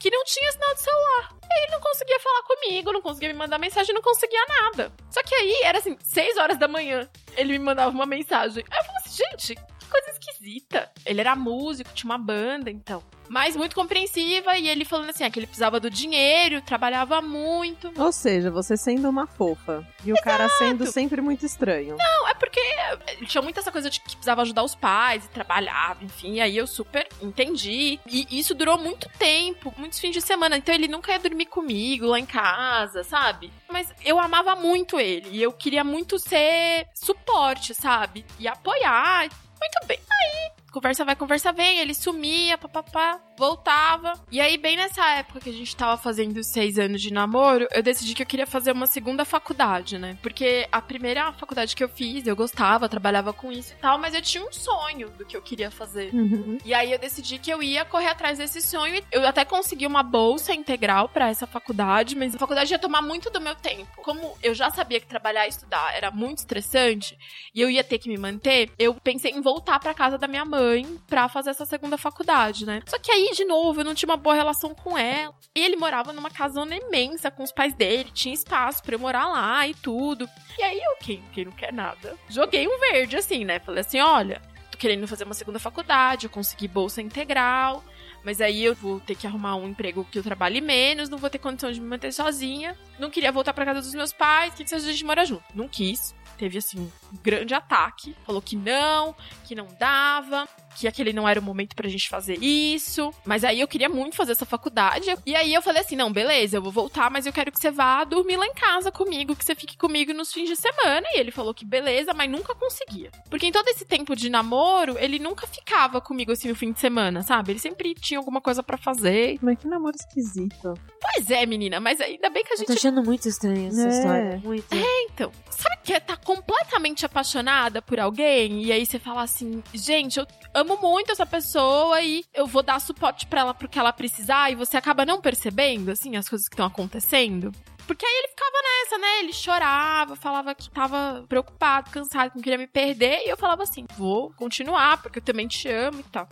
Que 0.00 0.10
não 0.10 0.24
tinha 0.24 0.50
sinal 0.50 0.74
de 0.74 0.80
celular. 0.80 1.32
E 1.48 1.62
ele 1.62 1.70
não 1.72 1.80
conseguia 1.80 2.18
falar 2.18 2.42
comigo, 2.42 2.92
não 2.92 3.00
conseguia 3.00 3.28
me 3.28 3.36
mandar 3.38 3.56
mensagem, 3.56 3.94
não 3.94 4.02
conseguia 4.02 4.44
nada. 4.48 4.92
Só 5.12 5.22
que 5.22 5.32
aí, 5.32 5.60
era 5.62 5.78
assim, 5.78 5.96
6 6.02 6.36
horas 6.38 6.58
da 6.58 6.66
manhã, 6.66 7.08
ele 7.36 7.52
me 7.52 7.64
mandava 7.64 7.90
uma 7.90 8.04
mensagem. 8.06 8.64
Aí 8.68 8.78
eu 8.80 8.84
falei 8.84 9.00
assim, 9.04 9.16
gente, 9.30 9.58
coisa 9.94 10.10
esquisita. 10.10 10.90
Ele 11.06 11.20
era 11.20 11.36
músico, 11.36 11.92
tinha 11.94 12.10
uma 12.10 12.18
banda, 12.18 12.70
então. 12.70 13.02
Mas 13.28 13.56
muito 13.56 13.74
compreensiva, 13.74 14.58
e 14.58 14.68
ele 14.68 14.84
falando 14.84 15.10
assim, 15.10 15.24
ah, 15.24 15.30
que 15.30 15.38
ele 15.38 15.46
precisava 15.46 15.80
do 15.80 15.88
dinheiro, 15.88 16.60
trabalhava 16.60 17.22
muito. 17.22 17.90
Ou 17.96 18.12
seja, 18.12 18.50
você 18.50 18.76
sendo 18.76 19.08
uma 19.08 19.26
fofa. 19.26 19.86
E 20.04 20.12
o 20.12 20.16
cara 20.16 20.48
sendo 20.50 20.86
sempre 20.86 21.22
muito 21.22 21.46
estranho. 21.46 21.96
Não, 21.96 22.28
é 22.28 22.34
porque 22.34 22.60
ele 23.08 23.26
tinha 23.26 23.40
muito 23.40 23.58
essa 23.58 23.72
coisa 23.72 23.88
de 23.88 23.98
que 24.00 24.10
precisava 24.10 24.42
ajudar 24.42 24.62
os 24.62 24.74
pais 24.74 25.24
e 25.24 25.28
trabalhava, 25.28 26.04
enfim. 26.04 26.34
E 26.34 26.40
aí 26.40 26.56
eu 26.56 26.66
super 26.66 27.08
entendi. 27.22 27.98
E 28.06 28.26
isso 28.30 28.54
durou 28.54 28.76
muito 28.76 29.08
tempo, 29.18 29.72
muitos 29.78 29.98
fins 29.98 30.12
de 30.12 30.20
semana. 30.20 30.58
Então 30.58 30.74
ele 30.74 30.88
nunca 30.88 31.12
ia 31.12 31.18
dormir 31.18 31.46
comigo 31.46 32.06
lá 32.06 32.18
em 32.18 32.26
casa, 32.26 33.02
sabe? 33.04 33.50
Mas 33.70 33.92
eu 34.04 34.18
amava 34.18 34.54
muito 34.54 35.00
ele. 35.00 35.30
E 35.30 35.42
eu 35.42 35.52
queria 35.52 35.82
muito 35.82 36.18
ser 36.18 36.86
suporte, 36.94 37.74
sabe? 37.74 38.26
E 38.38 38.46
apoiar. 38.46 39.28
Muito 39.64 39.86
bem. 39.86 39.98
Aí, 39.98 40.50
conversa 40.70 41.04
vai, 41.04 41.16
conversa 41.16 41.52
vem. 41.52 41.78
Ele 41.78 41.94
sumia, 41.94 42.58
papapá, 42.58 43.18
voltava. 43.36 44.12
E 44.30 44.40
aí, 44.40 44.56
bem 44.56 44.76
nessa 44.76 45.04
época 45.16 45.40
que 45.40 45.50
a 45.50 45.52
gente 45.52 45.74
tava 45.74 45.96
fazendo 45.96 46.42
seis 46.42 46.78
anos 46.78 47.00
de 47.00 47.12
namoro, 47.12 47.66
eu 47.72 47.82
decidi 47.82 48.14
que 48.14 48.22
eu 48.22 48.26
queria 48.26 48.46
fazer 48.46 48.72
uma 48.72 48.86
segunda 48.86 49.24
faculdade, 49.24 49.98
né? 49.98 50.16
Porque 50.22 50.66
a 50.70 50.80
primeira 50.80 51.32
faculdade 51.32 51.74
que 51.74 51.82
eu 51.82 51.88
fiz, 51.88 52.26
eu 52.26 52.36
gostava, 52.36 52.88
trabalhava 52.88 53.32
com 53.32 53.50
isso 53.50 53.72
e 53.72 53.76
tal, 53.76 53.98
mas 53.98 54.14
eu 54.14 54.22
tinha 54.22 54.44
um 54.44 54.52
sonho 54.52 55.10
do 55.10 55.24
que 55.24 55.36
eu 55.36 55.42
queria 55.42 55.70
fazer. 55.70 56.12
Uhum. 56.14 56.58
E 56.64 56.72
aí 56.72 56.92
eu 56.92 56.98
decidi 56.98 57.38
que 57.38 57.50
eu 57.50 57.62
ia 57.62 57.84
correr 57.84 58.08
atrás 58.08 58.38
desse 58.38 58.60
sonho. 58.60 59.02
Eu 59.10 59.26
até 59.26 59.44
consegui 59.44 59.86
uma 59.86 60.02
bolsa 60.02 60.54
integral 60.54 61.08
pra 61.08 61.28
essa 61.28 61.46
faculdade, 61.46 62.16
mas 62.16 62.34
a 62.34 62.38
faculdade 62.38 62.72
ia 62.72 62.78
tomar 62.78 63.02
muito 63.02 63.30
do 63.30 63.40
meu 63.40 63.54
tempo. 63.54 63.88
Como 64.02 64.36
eu 64.42 64.54
já 64.54 64.70
sabia 64.70 65.00
que 65.00 65.06
trabalhar 65.06 65.46
e 65.46 65.50
estudar 65.50 65.94
era 65.94 66.10
muito 66.10 66.38
estressante 66.38 67.16
e 67.54 67.60
eu 67.60 67.70
ia 67.70 67.84
ter 67.84 67.98
que 67.98 68.08
me 68.08 68.16
manter, 68.16 68.70
eu 68.78 68.94
pensei 68.94 69.32
em 69.32 69.40
voltar 69.40 69.78
pra 69.78 69.94
casa 69.94 70.18
da 70.18 70.26
minha 70.26 70.44
mãe 70.44 70.98
pra 71.06 71.28
fazer 71.28 71.50
essa 71.50 71.64
segunda 71.64 71.96
faculdade, 71.96 72.66
né? 72.66 72.82
Só 72.86 72.98
que 72.98 73.10
aí, 73.10 73.23
de 73.32 73.44
novo, 73.44 73.80
eu 73.80 73.84
não 73.84 73.94
tinha 73.94 74.08
uma 74.08 74.16
boa 74.16 74.34
relação 74.34 74.74
com 74.74 74.98
ela. 74.98 75.34
E 75.54 75.60
ele 75.64 75.76
morava 75.76 76.12
numa 76.12 76.30
casona 76.30 76.76
imensa 76.76 77.30
com 77.30 77.42
os 77.42 77.52
pais 77.52 77.74
dele, 77.74 78.10
tinha 78.12 78.34
espaço 78.34 78.82
pra 78.82 78.94
eu 78.94 78.98
morar 78.98 79.26
lá 79.28 79.66
e 79.68 79.74
tudo. 79.74 80.28
E 80.58 80.62
aí 80.62 80.78
eu, 80.78 80.96
quem, 81.00 81.22
quem 81.32 81.44
não 81.44 81.52
quer 81.52 81.72
nada, 81.72 82.16
joguei 82.28 82.66
um 82.66 82.78
verde 82.78 83.16
assim, 83.16 83.44
né? 83.44 83.60
Falei 83.60 83.80
assim: 83.80 84.00
olha, 84.00 84.42
tô 84.70 84.78
querendo 84.78 85.06
fazer 85.06 85.24
uma 85.24 85.34
segunda 85.34 85.58
faculdade, 85.58 86.26
eu 86.26 86.30
consegui 86.30 86.66
bolsa 86.66 87.00
integral, 87.00 87.84
mas 88.24 88.40
aí 88.40 88.64
eu 88.64 88.74
vou 88.74 88.98
ter 88.98 89.14
que 89.14 89.26
arrumar 89.26 89.54
um 89.56 89.68
emprego 89.68 90.06
que 90.10 90.18
eu 90.18 90.22
trabalhe 90.22 90.60
menos, 90.60 91.08
não 91.08 91.18
vou 91.18 91.28
ter 91.28 91.38
condição 91.38 91.70
de 91.70 91.80
me 91.80 91.86
manter 91.86 92.12
sozinha. 92.12 92.76
Não 92.98 93.10
queria 93.10 93.30
voltar 93.30 93.52
pra 93.52 93.66
casa 93.66 93.80
dos 93.80 93.94
meus 93.94 94.12
pais, 94.12 94.54
que, 94.54 94.64
que 94.64 94.74
a 94.74 94.78
gente 94.78 95.04
morar 95.04 95.24
junto? 95.24 95.44
Não 95.54 95.68
quis. 95.68 96.14
Teve, 96.38 96.58
assim, 96.58 96.80
um 96.80 97.16
grande 97.22 97.54
ataque. 97.54 98.16
Falou 98.26 98.42
que 98.42 98.56
não, 98.56 99.14
que 99.44 99.54
não 99.54 99.68
dava, 99.78 100.48
que 100.74 100.86
aquele 100.88 101.12
não 101.12 101.28
era 101.28 101.40
o 101.40 101.42
momento 101.42 101.74
pra 101.74 101.88
gente 101.88 102.08
fazer 102.08 102.38
isso. 102.42 103.12
Mas 103.24 103.44
aí 103.44 103.60
eu 103.60 103.68
queria 103.68 103.88
muito 103.88 104.16
fazer 104.16 104.32
essa 104.32 104.44
faculdade. 104.46 105.14
E 105.24 105.34
aí 105.34 105.52
eu 105.54 105.62
falei 105.62 105.82
assim: 105.82 105.96
não, 105.96 106.12
beleza, 106.12 106.56
eu 106.56 106.62
vou 106.62 106.72
voltar, 106.72 107.10
mas 107.10 107.26
eu 107.26 107.32
quero 107.32 107.50
que 107.52 107.58
você 107.58 107.70
vá 107.70 108.04
dormir 108.04 108.36
lá 108.36 108.46
em 108.46 108.54
casa 108.54 108.90
comigo, 108.90 109.34
que 109.36 109.44
você 109.44 109.54
fique 109.54 109.76
comigo 109.76 110.12
nos 110.12 110.32
fins 110.32 110.48
de 110.48 110.56
semana. 110.56 111.06
E 111.12 111.18
ele 111.20 111.30
falou 111.30 111.54
que 111.54 111.64
beleza, 111.64 112.12
mas 112.14 112.30
nunca 112.30 112.54
conseguia. 112.54 113.10
Porque 113.30 113.46
em 113.46 113.52
todo 113.52 113.68
esse 113.68 113.84
tempo 113.84 114.14
de 114.16 114.28
namoro, 114.30 114.96
ele 114.98 115.18
nunca 115.18 115.46
ficava 115.46 116.00
comigo 116.00 116.32
assim 116.32 116.48
no 116.48 116.54
fim 116.54 116.72
de 116.72 116.80
semana, 116.80 117.22
sabe? 117.22 117.52
Ele 117.52 117.58
sempre 117.58 117.94
tinha 117.94 118.18
alguma 118.18 118.40
coisa 118.40 118.62
pra 118.62 118.76
fazer. 118.76 119.38
Mas 119.42 119.58
que 119.58 119.66
namoro 119.68 119.96
esquisito. 119.96 120.74
Pois 121.00 121.30
é, 121.30 121.44
menina, 121.46 121.80
mas 121.80 122.00
ainda 122.00 122.30
bem 122.30 122.42
que 122.42 122.50
a 122.52 122.54
Eu 122.54 122.58
gente 122.58 122.66
tô 122.68 122.72
achando 122.72 123.02
muito 123.04 123.28
estranha 123.28 123.68
essa 123.68 123.84
É. 123.84 123.88
história. 123.88 124.40
Muito. 124.42 124.66
então, 125.10 125.30
sabe 125.50 125.76
que 125.84 125.92
é 125.92 126.00
tá 126.00 126.16
completamente 126.16 127.04
apaixonada 127.04 127.82
por 127.82 128.00
alguém 128.00 128.62
e 128.62 128.72
aí 128.72 128.84
você 128.86 128.98
fala 128.98 129.22
assim, 129.22 129.62
gente, 129.72 130.18
eu 130.18 130.26
amo 130.54 130.63
muito 130.64 131.12
essa 131.12 131.26
pessoa 131.26 132.00
e 132.00 132.24
eu 132.32 132.46
vou 132.46 132.62
dar 132.62 132.80
suporte 132.80 133.26
pra 133.26 133.40
ela 133.40 133.54
pro 133.54 133.68
que 133.68 133.78
ela 133.78 133.92
precisar 133.92 134.50
e 134.50 134.54
você 134.54 134.76
acaba 134.76 135.04
não 135.04 135.20
percebendo, 135.20 135.90
assim, 135.90 136.16
as 136.16 136.28
coisas 136.28 136.48
que 136.48 136.54
estão 136.54 136.66
acontecendo? 136.66 137.52
Porque 137.86 138.04
aí 138.04 138.12
ele 138.18 138.28
ficava 138.28 138.56
nessa, 138.62 138.98
né? 138.98 139.20
Ele 139.20 139.32
chorava, 139.32 140.16
falava 140.16 140.54
que 140.54 140.70
tava 140.70 141.24
preocupado, 141.28 141.90
cansado, 141.90 142.30
que 142.30 142.36
não 142.36 142.42
queria 142.42 142.58
me 142.58 142.66
perder. 142.66 143.26
E 143.26 143.28
eu 143.28 143.36
falava 143.36 143.62
assim: 143.62 143.84
vou 143.96 144.32
continuar, 144.32 145.02
porque 145.02 145.18
eu 145.18 145.22
também 145.22 145.46
te 145.46 145.68
amo 145.68 146.00
e 146.00 146.04
tal. 146.04 146.26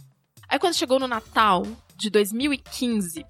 Aí 0.49 0.59
quando 0.59 0.75
chegou 0.75 0.99
no 0.99 1.07
Natal 1.07 1.63
de 1.97 2.11
2015, 2.11 3.25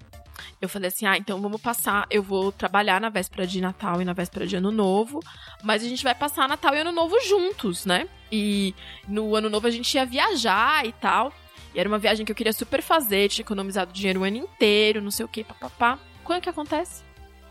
eu 0.61 0.67
falei 0.69 0.87
assim: 0.89 1.05
ah, 1.05 1.17
então 1.17 1.41
vamos 1.41 1.61
passar. 1.61 2.05
Eu 2.09 2.21
vou 2.23 2.51
trabalhar 2.51 2.99
na 3.01 3.09
véspera 3.09 3.45
de 3.47 3.59
Natal 3.61 4.01
e 4.01 4.05
na 4.05 4.13
véspera 4.13 4.45
de 4.47 4.55
Ano 4.55 4.71
Novo, 4.71 5.19
mas 5.63 5.83
a 5.83 5.87
gente 5.87 6.03
vai 6.03 6.15
passar 6.15 6.47
Natal 6.47 6.73
e 6.75 6.79
Ano 6.79 6.91
Novo 6.91 7.19
juntos, 7.21 7.85
né? 7.85 8.07
E 8.31 8.73
no 9.07 9.35
Ano 9.35 9.49
Novo 9.49 9.67
a 9.67 9.71
gente 9.71 9.93
ia 9.95 10.05
viajar 10.05 10.85
e 10.85 10.91
tal. 10.93 11.31
E 11.75 11.79
era 11.79 11.89
uma 11.89 11.97
viagem 11.97 12.25
que 12.25 12.31
eu 12.31 12.35
queria 12.35 12.53
super 12.53 12.81
fazer, 12.81 13.29
tinha 13.29 13.43
economizado 13.43 13.91
dinheiro 13.91 14.21
o 14.21 14.23
ano 14.23 14.37
inteiro, 14.37 15.01
não 15.01 15.09
sei 15.11 15.25
o 15.25 15.29
que, 15.29 15.43
papapá. 15.43 15.97
Quando 16.23 16.41
que 16.41 16.49
acontece? 16.49 17.03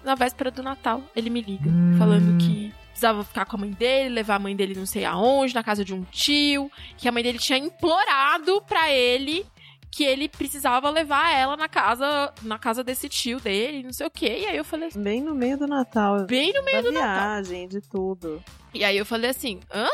Na 0.04 0.14
véspera 0.14 0.50
do 0.50 0.62
Natal, 0.62 1.02
ele 1.14 1.28
me 1.30 1.40
liga, 1.40 1.68
Hum. 1.68 1.96
falando 1.98 2.38
que 2.38 2.72
precisava 2.88 3.24
ficar 3.24 3.46
com 3.46 3.56
a 3.56 3.60
mãe 3.60 3.70
dele, 3.70 4.10
levar 4.10 4.36
a 4.36 4.38
mãe 4.38 4.54
dele 4.54 4.74
não 4.76 4.86
sei 4.86 5.04
aonde, 5.04 5.54
na 5.54 5.62
casa 5.64 5.84
de 5.84 5.92
um 5.94 6.02
tio, 6.04 6.70
que 6.96 7.08
a 7.08 7.12
mãe 7.12 7.22
dele 7.22 7.38
tinha 7.38 7.58
implorado 7.58 8.60
pra 8.62 8.90
ele 8.92 9.44
que 9.94 10.02
ele 10.02 10.26
precisava 10.26 10.88
levar 10.88 11.32
ela 11.34 11.54
na 11.54 11.68
casa, 11.68 12.32
na 12.42 12.58
casa 12.58 12.82
desse 12.82 13.08
tio 13.10 13.38
dele, 13.38 13.82
não 13.82 13.92
sei 13.92 14.06
o 14.06 14.10
quê. 14.10 14.38
E 14.40 14.46
aí 14.46 14.56
eu 14.56 14.64
falei 14.64 14.88
assim, 14.88 15.02
Bem 15.02 15.20
no 15.22 15.34
meio 15.34 15.58
do 15.58 15.66
Natal. 15.66 16.24
bem 16.26 16.50
no 16.54 16.64
meio 16.64 16.82
da 16.82 16.88
do 16.88 16.92
Natal. 16.92 17.14
viagem, 17.44 17.68
de 17.68 17.80
tudo. 17.82 18.42
E 18.72 18.82
aí 18.84 18.96
eu 18.96 19.04
falei 19.04 19.28
assim, 19.30 19.60
hã? 19.72 19.86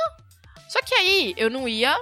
Só 0.68 0.80
que 0.82 0.94
aí 0.94 1.34
eu 1.36 1.50
não 1.50 1.66
ia 1.68 2.00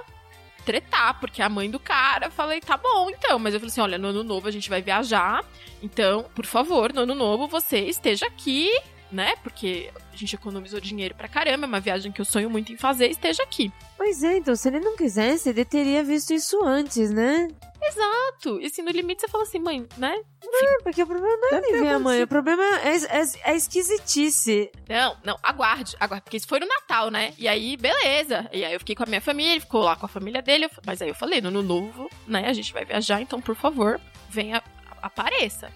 tretar, 0.63 1.19
porque 1.19 1.41
a 1.41 1.49
mãe 1.49 1.71
do 1.71 1.79
cara, 1.79 2.27
eu 2.27 2.31
falei, 2.31 2.59
tá 2.61 2.77
bom, 2.77 3.09
então. 3.09 3.39
Mas 3.39 3.53
eu 3.55 3.59
falei 3.59 3.71
assim, 3.71 3.81
olha, 3.81 3.97
no 3.97 4.09
ano 4.09 4.23
novo 4.23 4.47
a 4.47 4.51
gente 4.51 4.69
vai 4.69 4.81
viajar, 4.81 5.43
então, 5.81 6.25
por 6.35 6.45
favor, 6.45 6.93
no 6.93 7.01
ano 7.01 7.15
novo 7.15 7.47
você 7.47 7.79
esteja 7.79 8.27
aqui, 8.27 8.69
né? 9.11 9.35
Porque 9.43 9.91
a 10.13 10.15
gente 10.15 10.35
economizou 10.35 10.79
dinheiro 10.79 11.15
pra 11.15 11.27
caramba, 11.27 11.65
é 11.65 11.67
uma 11.67 11.79
viagem 11.79 12.11
que 12.11 12.19
eu 12.21 12.25
sonho 12.25 12.49
muito 12.49 12.71
em 12.71 12.77
fazer, 12.77 13.07
esteja 13.09 13.43
aqui. 13.43 13.71
Pois 13.95 14.23
é, 14.23 14.37
então, 14.37 14.55
se 14.55 14.67
ele 14.67 14.79
não 14.79 14.95
quisesse, 14.95 15.49
ele 15.49 15.63
teria 15.65 16.03
visto 16.03 16.33
isso 16.33 16.63
antes, 16.63 17.11
né? 17.11 17.47
Exato. 17.81 18.59
E 18.59 18.65
assim, 18.65 18.81
no 18.81 18.91
limite 18.91 19.21
você 19.21 19.27
fala 19.27 19.43
assim, 19.43 19.59
mãe, 19.59 19.87
né? 19.97 20.15
É, 20.43 20.83
porque 20.83 21.01
o 21.03 21.07
problema 21.07 21.37
não 21.37 21.57
é 21.57 21.61
nem 21.61 21.71
ver 21.81 21.87
a 21.89 21.99
mãe, 21.99 22.23
o 22.23 22.27
problema 22.27 22.63
é, 22.63 22.95
é, 22.97 23.51
é 23.51 23.55
esquisitice. 23.55 24.71
Não, 24.89 25.15
não, 25.23 25.37
aguarde, 25.43 25.95
aguarde, 25.99 26.23
porque 26.23 26.37
isso 26.37 26.47
foi 26.47 26.59
no 26.59 26.67
Natal, 26.67 27.09
né? 27.09 27.33
E 27.37 27.47
aí, 27.47 27.77
beleza. 27.77 28.49
E 28.51 28.65
aí 28.65 28.73
eu 28.73 28.79
fiquei 28.79 28.95
com 28.95 29.03
a 29.03 29.07
minha 29.07 29.21
família, 29.21 29.51
ele 29.53 29.61
ficou 29.61 29.83
lá 29.83 29.95
com 29.95 30.05
a 30.05 30.09
família 30.09 30.41
dele. 30.41 30.65
eu- 30.65 30.71
Mas 30.85 31.01
aí 31.01 31.09
eu 31.09 31.15
falei, 31.15 31.39
no 31.41 31.47
ano 31.49 31.61
novo, 31.61 32.09
né? 32.27 32.47
A 32.47 32.53
gente 32.53 32.73
vai 32.73 32.83
viajar, 32.83 33.21
então, 33.21 33.39
por 33.41 33.55
favor, 33.55 33.99
venha, 34.29 34.61
apareça. 35.01 35.71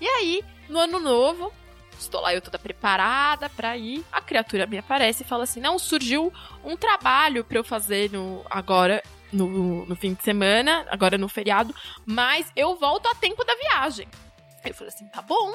E 0.00 0.06
aí, 0.06 0.44
no 0.68 0.78
ano 0.78 0.98
novo, 0.98 1.52
estou 1.98 2.20
lá 2.20 2.34
eu 2.34 2.40
toda 2.40 2.58
preparada 2.58 3.48
pra 3.50 3.76
ir. 3.76 4.04
A 4.10 4.20
criatura 4.20 4.66
me 4.66 4.78
aparece 4.78 5.22
e 5.22 5.26
fala 5.26 5.44
assim: 5.44 5.60
não, 5.60 5.78
surgiu 5.78 6.32
um 6.64 6.76
trabalho 6.76 7.44
pra 7.44 7.58
eu 7.58 7.64
fazer 7.64 8.10
no, 8.10 8.44
agora. 8.50 9.02
No, 9.30 9.84
no 9.84 9.94
fim 9.94 10.14
de 10.14 10.22
semana, 10.22 10.86
agora 10.88 11.18
no 11.18 11.28
feriado, 11.28 11.74
mas 12.06 12.50
eu 12.56 12.74
volto 12.76 13.06
a 13.08 13.14
tempo 13.14 13.44
da 13.44 13.54
viagem. 13.56 14.08
Eu 14.64 14.72
falei 14.72 14.88
assim: 14.88 15.06
tá 15.08 15.20
bom, 15.20 15.52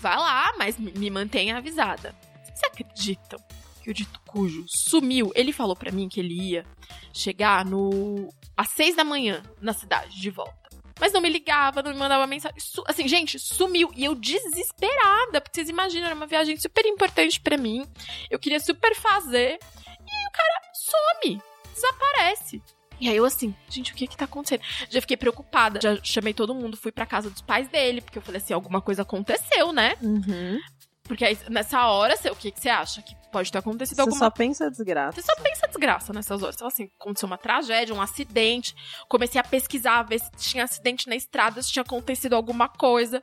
vai 0.00 0.16
lá, 0.16 0.52
mas 0.58 0.76
me 0.76 1.08
mantenha 1.08 1.56
avisada. 1.56 2.16
Vocês 2.42 2.64
acreditam 2.64 3.38
que 3.80 3.90
o 3.90 3.94
dito 3.94 4.20
cujo 4.26 4.64
sumiu? 4.66 5.30
Ele 5.36 5.52
falou 5.52 5.76
pra 5.76 5.92
mim 5.92 6.08
que 6.08 6.18
ele 6.18 6.34
ia 6.34 6.66
chegar 7.12 7.64
no 7.64 8.28
às 8.56 8.70
seis 8.70 8.96
da 8.96 9.04
manhã 9.04 9.40
na 9.60 9.72
cidade 9.72 10.20
de 10.20 10.30
volta. 10.30 10.65
Mas 10.98 11.12
não 11.12 11.20
me 11.20 11.28
ligava, 11.28 11.82
não 11.82 11.92
me 11.92 11.98
mandava 11.98 12.26
mensagem. 12.26 12.56
Assim, 12.86 13.06
gente, 13.06 13.38
sumiu. 13.38 13.90
E 13.94 14.04
eu 14.04 14.14
desesperada, 14.14 15.40
porque 15.40 15.56
vocês 15.56 15.68
imaginam, 15.68 16.06
era 16.06 16.14
uma 16.14 16.26
viagem 16.26 16.56
super 16.56 16.86
importante 16.86 17.40
pra 17.40 17.56
mim. 17.56 17.86
Eu 18.30 18.38
queria 18.38 18.60
super 18.60 18.94
fazer. 18.94 19.58
E 19.58 20.28
o 20.28 20.30
cara 20.32 20.60
some, 20.72 21.42
desaparece. 21.74 22.62
E 22.98 23.08
aí 23.10 23.16
eu 23.16 23.24
assim, 23.24 23.54
gente, 23.68 23.92
o 23.92 23.94
que 23.94 24.06
que 24.06 24.16
tá 24.16 24.24
acontecendo? 24.24 24.62
Já 24.88 25.00
fiquei 25.00 25.16
preocupada, 25.16 25.80
já 25.82 25.98
chamei 26.02 26.32
todo 26.32 26.54
mundo, 26.54 26.76
fui 26.76 26.90
pra 26.90 27.04
casa 27.04 27.28
dos 27.28 27.42
pais 27.42 27.68
dele, 27.68 28.00
porque 28.00 28.18
eu 28.18 28.22
falei 28.22 28.40
assim, 28.40 28.54
alguma 28.54 28.80
coisa 28.80 29.02
aconteceu, 29.02 29.72
né? 29.72 29.96
Uhum. 30.00 30.58
Porque 31.06 31.24
aí, 31.24 31.38
nessa 31.48 31.86
hora, 31.86 32.16
você- 32.16 32.30
o 32.30 32.36
que 32.36 32.50
que 32.50 32.60
você 32.60 32.68
acha? 32.68 33.00
Que 33.02 33.14
pode 33.30 33.50
ter 33.52 33.58
acontecido 33.58 33.96
Você 33.96 34.00
alguma 34.02 34.18
só 34.18 34.30
pensa 34.30 34.70
desgraça. 34.70 35.20
Você 35.20 35.22
só 35.22 35.34
pensa 35.42 35.66
desgraça 35.68 36.12
nessas 36.12 36.42
horas. 36.42 36.54
Então, 36.56 36.66
assim, 36.68 36.90
aconteceu 36.98 37.26
uma 37.26 37.38
tragédia, 37.38 37.94
um 37.94 38.00
acidente. 38.02 38.74
Comecei 39.08 39.40
a 39.40 39.44
pesquisar, 39.44 40.02
ver 40.02 40.18
se 40.20 40.30
tinha 40.36 40.64
acidente 40.64 41.08
na 41.08 41.14
estrada, 41.14 41.62
se 41.62 41.70
tinha 41.70 41.82
acontecido 41.82 42.34
alguma 42.34 42.68
coisa. 42.68 43.22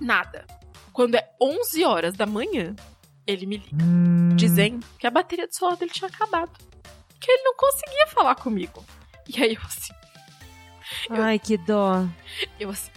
Nada. 0.00 0.46
Quando 0.92 1.14
é 1.16 1.28
11 1.40 1.84
horas 1.84 2.14
da 2.16 2.24
manhã, 2.26 2.74
ele 3.26 3.44
me 3.46 3.58
liga, 3.58 3.84
dizendo 4.36 4.84
que 4.98 5.06
a 5.06 5.10
bateria 5.10 5.46
do 5.46 5.54
celular 5.54 5.76
dele 5.76 5.90
tinha 5.92 6.08
acabado. 6.08 6.50
Que 7.20 7.30
ele 7.30 7.42
não 7.42 7.54
conseguia 7.56 8.06
falar 8.06 8.34
comigo. 8.36 8.82
E 9.28 9.42
aí 9.42 9.54
eu 9.54 9.60
assim, 9.66 9.92
Ai, 11.10 11.38
que 11.38 11.56
dó. 11.58 12.06
eu 12.58 12.70
assim, 12.70 12.90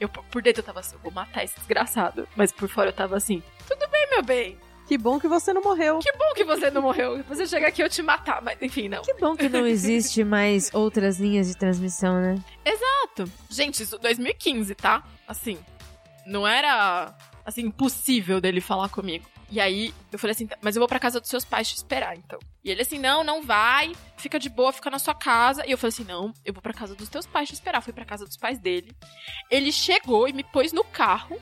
eu 0.00 0.08
por 0.08 0.42
dentro 0.42 0.60
eu 0.60 0.64
tava 0.66 0.80
assim, 0.80 0.94
eu 0.96 1.00
vou 1.00 1.12
matar 1.12 1.44
esse 1.44 1.54
desgraçado. 1.56 2.26
Mas 2.34 2.52
por 2.52 2.68
fora 2.68 2.88
eu 2.88 2.92
tava 2.92 3.16
assim, 3.16 3.42
tudo 3.66 3.88
bem, 3.90 4.10
meu 4.10 4.22
bem. 4.22 4.58
Que 4.86 4.96
bom 4.96 5.18
que 5.18 5.26
você 5.26 5.52
não 5.52 5.62
morreu. 5.62 5.98
Que 5.98 6.12
bom 6.12 6.32
que 6.34 6.44
você 6.44 6.70
não 6.70 6.80
morreu. 6.80 7.22
Você 7.24 7.44
chega 7.46 7.66
aqui 7.66 7.82
eu 7.82 7.88
te 7.88 8.02
matar, 8.02 8.40
mas 8.40 8.56
enfim, 8.62 8.88
não. 8.88 9.02
Que 9.02 9.14
bom 9.14 9.36
que 9.36 9.48
não 9.48 9.66
existe 9.66 10.22
mais 10.22 10.72
outras 10.72 11.18
linhas 11.18 11.48
de 11.48 11.56
transmissão, 11.56 12.20
né? 12.20 12.36
Exato. 12.64 13.30
Gente, 13.50 13.82
isso 13.82 13.98
2015, 13.98 14.74
tá? 14.76 15.02
Assim, 15.26 15.58
não 16.24 16.46
era 16.46 17.12
assim 17.44 17.62
impossível 17.62 18.40
dele 18.40 18.60
falar 18.60 18.88
comigo. 18.88 19.26
E 19.50 19.60
aí 19.60 19.92
eu 20.12 20.18
falei 20.18 20.32
assim, 20.32 20.46
"Tá, 20.46 20.56
mas 20.60 20.74
eu 20.76 20.80
vou 20.80 20.88
pra 20.88 20.98
casa 20.98 21.20
dos 21.20 21.30
seus 21.30 21.44
pais 21.44 21.68
te 21.68 21.76
esperar, 21.76 22.16
então. 22.16 22.38
E 22.64 22.70
ele 22.70 22.82
assim, 22.82 22.98
não, 22.98 23.22
não 23.22 23.42
vai, 23.42 23.92
fica 24.16 24.38
de 24.38 24.48
boa, 24.48 24.72
fica 24.72 24.90
na 24.90 24.98
sua 24.98 25.14
casa. 25.14 25.64
E 25.66 25.70
eu 25.72 25.78
falei 25.78 25.88
assim, 25.92 26.04
não, 26.04 26.32
eu 26.44 26.52
vou 26.52 26.62
pra 26.62 26.72
casa 26.72 26.94
dos 26.94 27.08
teus 27.08 27.26
pais 27.26 27.48
te 27.48 27.54
esperar. 27.54 27.80
Fui 27.80 27.92
pra 27.92 28.04
casa 28.04 28.24
dos 28.24 28.36
pais 28.36 28.58
dele. 28.58 28.92
Ele 29.50 29.72
chegou 29.72 30.28
e 30.28 30.32
me 30.32 30.44
pôs 30.44 30.72
no 30.72 30.84
carro 30.84 31.40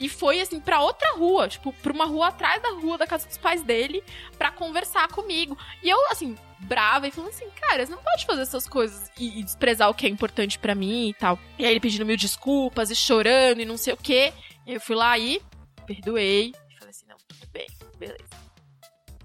e 0.00 0.08
foi 0.08 0.40
assim 0.40 0.58
pra 0.58 0.80
outra 0.80 1.12
rua, 1.12 1.46
tipo, 1.46 1.72
pra 1.74 1.92
uma 1.92 2.06
rua 2.06 2.28
atrás 2.28 2.60
da 2.62 2.70
rua 2.70 2.96
da 2.98 3.06
casa 3.06 3.28
dos 3.28 3.36
pais 3.38 3.62
dele 3.62 4.02
pra 4.38 4.50
conversar 4.50 5.06
comigo. 5.08 5.56
E 5.82 5.88
eu 5.90 5.98
assim, 6.10 6.36
brava 6.60 7.06
e 7.06 7.10
falando 7.10 7.30
assim, 7.30 7.48
cara, 7.60 7.84
você 7.84 7.92
não 7.94 8.02
pode 8.02 8.24
fazer 8.24 8.42
essas 8.42 8.66
coisas 8.66 9.10
e, 9.18 9.38
e 9.40 9.42
desprezar 9.44 9.90
o 9.90 9.94
que 9.94 10.06
é 10.06 10.08
importante 10.08 10.58
pra 10.58 10.74
mim 10.74 11.10
e 11.10 11.14
tal. 11.14 11.38
E 11.58 11.64
aí 11.66 11.70
ele 11.72 11.80
pedindo 11.80 12.06
mil 12.06 12.16
desculpas 12.16 12.90
e 12.90 12.96
chorando 12.96 13.60
e 13.60 13.64
não 13.66 13.76
sei 13.76 13.92
o 13.92 13.96
quê. 13.98 14.32
E 14.66 14.74
eu 14.74 14.80
fui 14.80 14.96
lá 14.96 15.18
e 15.18 15.40
perdoei. 15.86 16.48
E 16.70 16.74
falei 16.78 16.90
assim, 16.90 17.06
não, 17.06 17.16
tudo 17.28 17.46
bem, 17.52 17.66
beleza. 17.98 18.24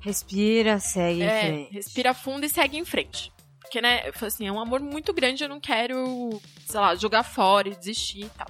Respira, 0.01 0.79
segue 0.79 1.21
em 1.21 1.23
É, 1.23 1.39
frente. 1.41 1.73
respira 1.73 2.13
fundo 2.13 2.45
e 2.45 2.49
segue 2.49 2.77
em 2.77 2.85
frente. 2.85 3.31
Porque, 3.61 3.81
né, 3.81 4.07
eu 4.07 4.13
falei 4.13 4.27
assim, 4.27 4.47
é 4.47 4.51
um 4.51 4.59
amor 4.59 4.79
muito 4.79 5.11
grande, 5.13 5.43
eu 5.43 5.49
não 5.49 5.59
quero, 5.59 6.39
sei 6.67 6.79
lá, 6.79 6.93
jogar 6.95 7.23
fora 7.23 7.69
e 7.69 7.75
desistir 7.75 8.25
e 8.25 8.29
tal. 8.29 8.47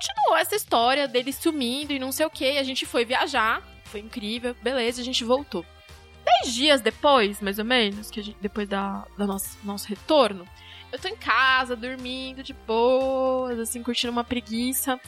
Continuou 0.00 0.38
essa 0.38 0.56
história 0.56 1.06
dele 1.06 1.30
sumindo 1.30 1.92
e 1.92 1.98
não 1.98 2.10
sei 2.10 2.24
o 2.24 2.30
que, 2.30 2.56
a 2.56 2.62
gente 2.62 2.86
foi 2.86 3.04
viajar, 3.04 3.62
foi 3.84 4.00
incrível, 4.00 4.56
beleza, 4.62 5.02
a 5.02 5.04
gente 5.04 5.24
voltou. 5.24 5.64
Dez 6.24 6.54
dias 6.54 6.80
depois, 6.80 7.38
mais 7.42 7.58
ou 7.58 7.66
menos, 7.66 8.10
que 8.10 8.22
gente, 8.22 8.38
depois 8.40 8.66
da, 8.66 9.04
do 9.18 9.26
nosso, 9.26 9.58
nosso 9.62 9.86
retorno, 9.86 10.48
eu 10.90 10.98
tô 10.98 11.06
em 11.06 11.16
casa, 11.16 11.76
dormindo 11.76 12.42
de 12.42 12.54
boas, 12.54 13.58
assim, 13.58 13.82
curtindo 13.82 14.10
uma 14.10 14.24
preguiça. 14.24 14.98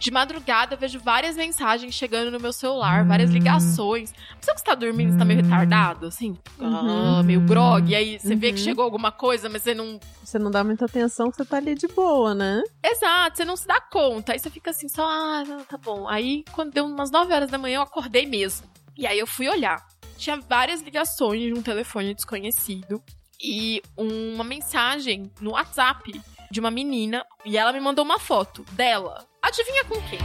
De 0.00 0.10
madrugada 0.10 0.74
eu 0.74 0.78
vejo 0.78 0.98
várias 0.98 1.36
mensagens 1.36 1.94
chegando 1.94 2.30
no 2.30 2.40
meu 2.40 2.54
celular, 2.54 3.04
várias 3.04 3.30
ligações. 3.30 4.14
Sabe 4.40 4.54
que 4.54 4.60
você 4.60 4.64
tá 4.64 4.74
dormindo, 4.74 5.12
você 5.12 5.18
tá 5.18 5.24
meio 5.26 5.42
retardado, 5.42 6.06
assim? 6.06 6.38
Uhum. 6.58 7.18
Ah, 7.18 7.22
meio 7.22 7.42
grog. 7.42 7.90
E 7.90 7.94
aí 7.94 8.18
você 8.18 8.34
vê 8.34 8.50
que 8.50 8.58
Uhum. 8.58 8.64
chegou 8.64 8.82
alguma 8.82 9.12
coisa, 9.12 9.50
mas 9.50 9.62
você 9.62 9.74
não. 9.74 10.00
Você 10.24 10.38
não 10.38 10.50
dá 10.50 10.64
muita 10.64 10.86
atenção 10.86 11.30
que 11.30 11.36
você 11.36 11.44
tá 11.44 11.58
ali 11.58 11.74
de 11.74 11.86
boa, 11.88 12.34
né? 12.34 12.62
Exato, 12.82 13.36
você 13.36 13.44
não 13.44 13.56
se 13.56 13.66
dá 13.66 13.78
conta. 13.78 14.32
Aí 14.32 14.38
você 14.38 14.48
fica 14.48 14.70
assim, 14.70 14.88
só, 14.88 15.06
ah, 15.06 15.44
não, 15.46 15.64
tá 15.64 15.76
bom. 15.76 16.08
Aí 16.08 16.44
quando 16.52 16.72
deu 16.72 16.86
umas 16.86 17.10
9 17.10 17.34
horas 17.34 17.50
da 17.50 17.58
manhã, 17.58 17.76
eu 17.76 17.82
acordei 17.82 18.24
mesmo. 18.24 18.66
E 18.96 19.06
aí 19.06 19.18
eu 19.18 19.26
fui 19.26 19.50
olhar. 19.50 19.86
Tinha 20.16 20.40
várias 20.40 20.80
ligações 20.80 21.42
de 21.42 21.52
um 21.52 21.60
telefone 21.62 22.14
desconhecido 22.14 23.02
e 23.42 23.82
uma 23.96 24.44
mensagem 24.44 25.30
no 25.42 25.50
WhatsApp 25.52 26.18
de 26.50 26.58
uma 26.60 26.70
menina. 26.70 27.22
E 27.44 27.58
ela 27.58 27.70
me 27.72 27.80
mandou 27.80 28.02
uma 28.02 28.18
foto 28.18 28.64
dela. 28.72 29.26
Adivinha 29.42 29.84
com 29.84 30.00
quem? 30.02 30.18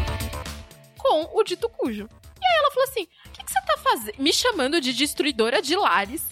Com 0.98 1.30
o 1.38 1.44
dito 1.44 1.70
cujo. 1.70 2.10
E 2.42 2.46
aí 2.46 2.58
ela 2.60 2.72
falou 2.72 2.90
assim: 2.90 3.08
o 3.28 3.30
que, 3.32 3.44
que 3.44 3.52
você 3.52 3.62
tá 3.62 3.78
fazendo? 3.78 4.16
Me 4.20 4.34
chamando 4.34 4.82
de 4.82 4.94
destruidora 4.94 5.62
de 5.62 5.76
lares 5.76 6.24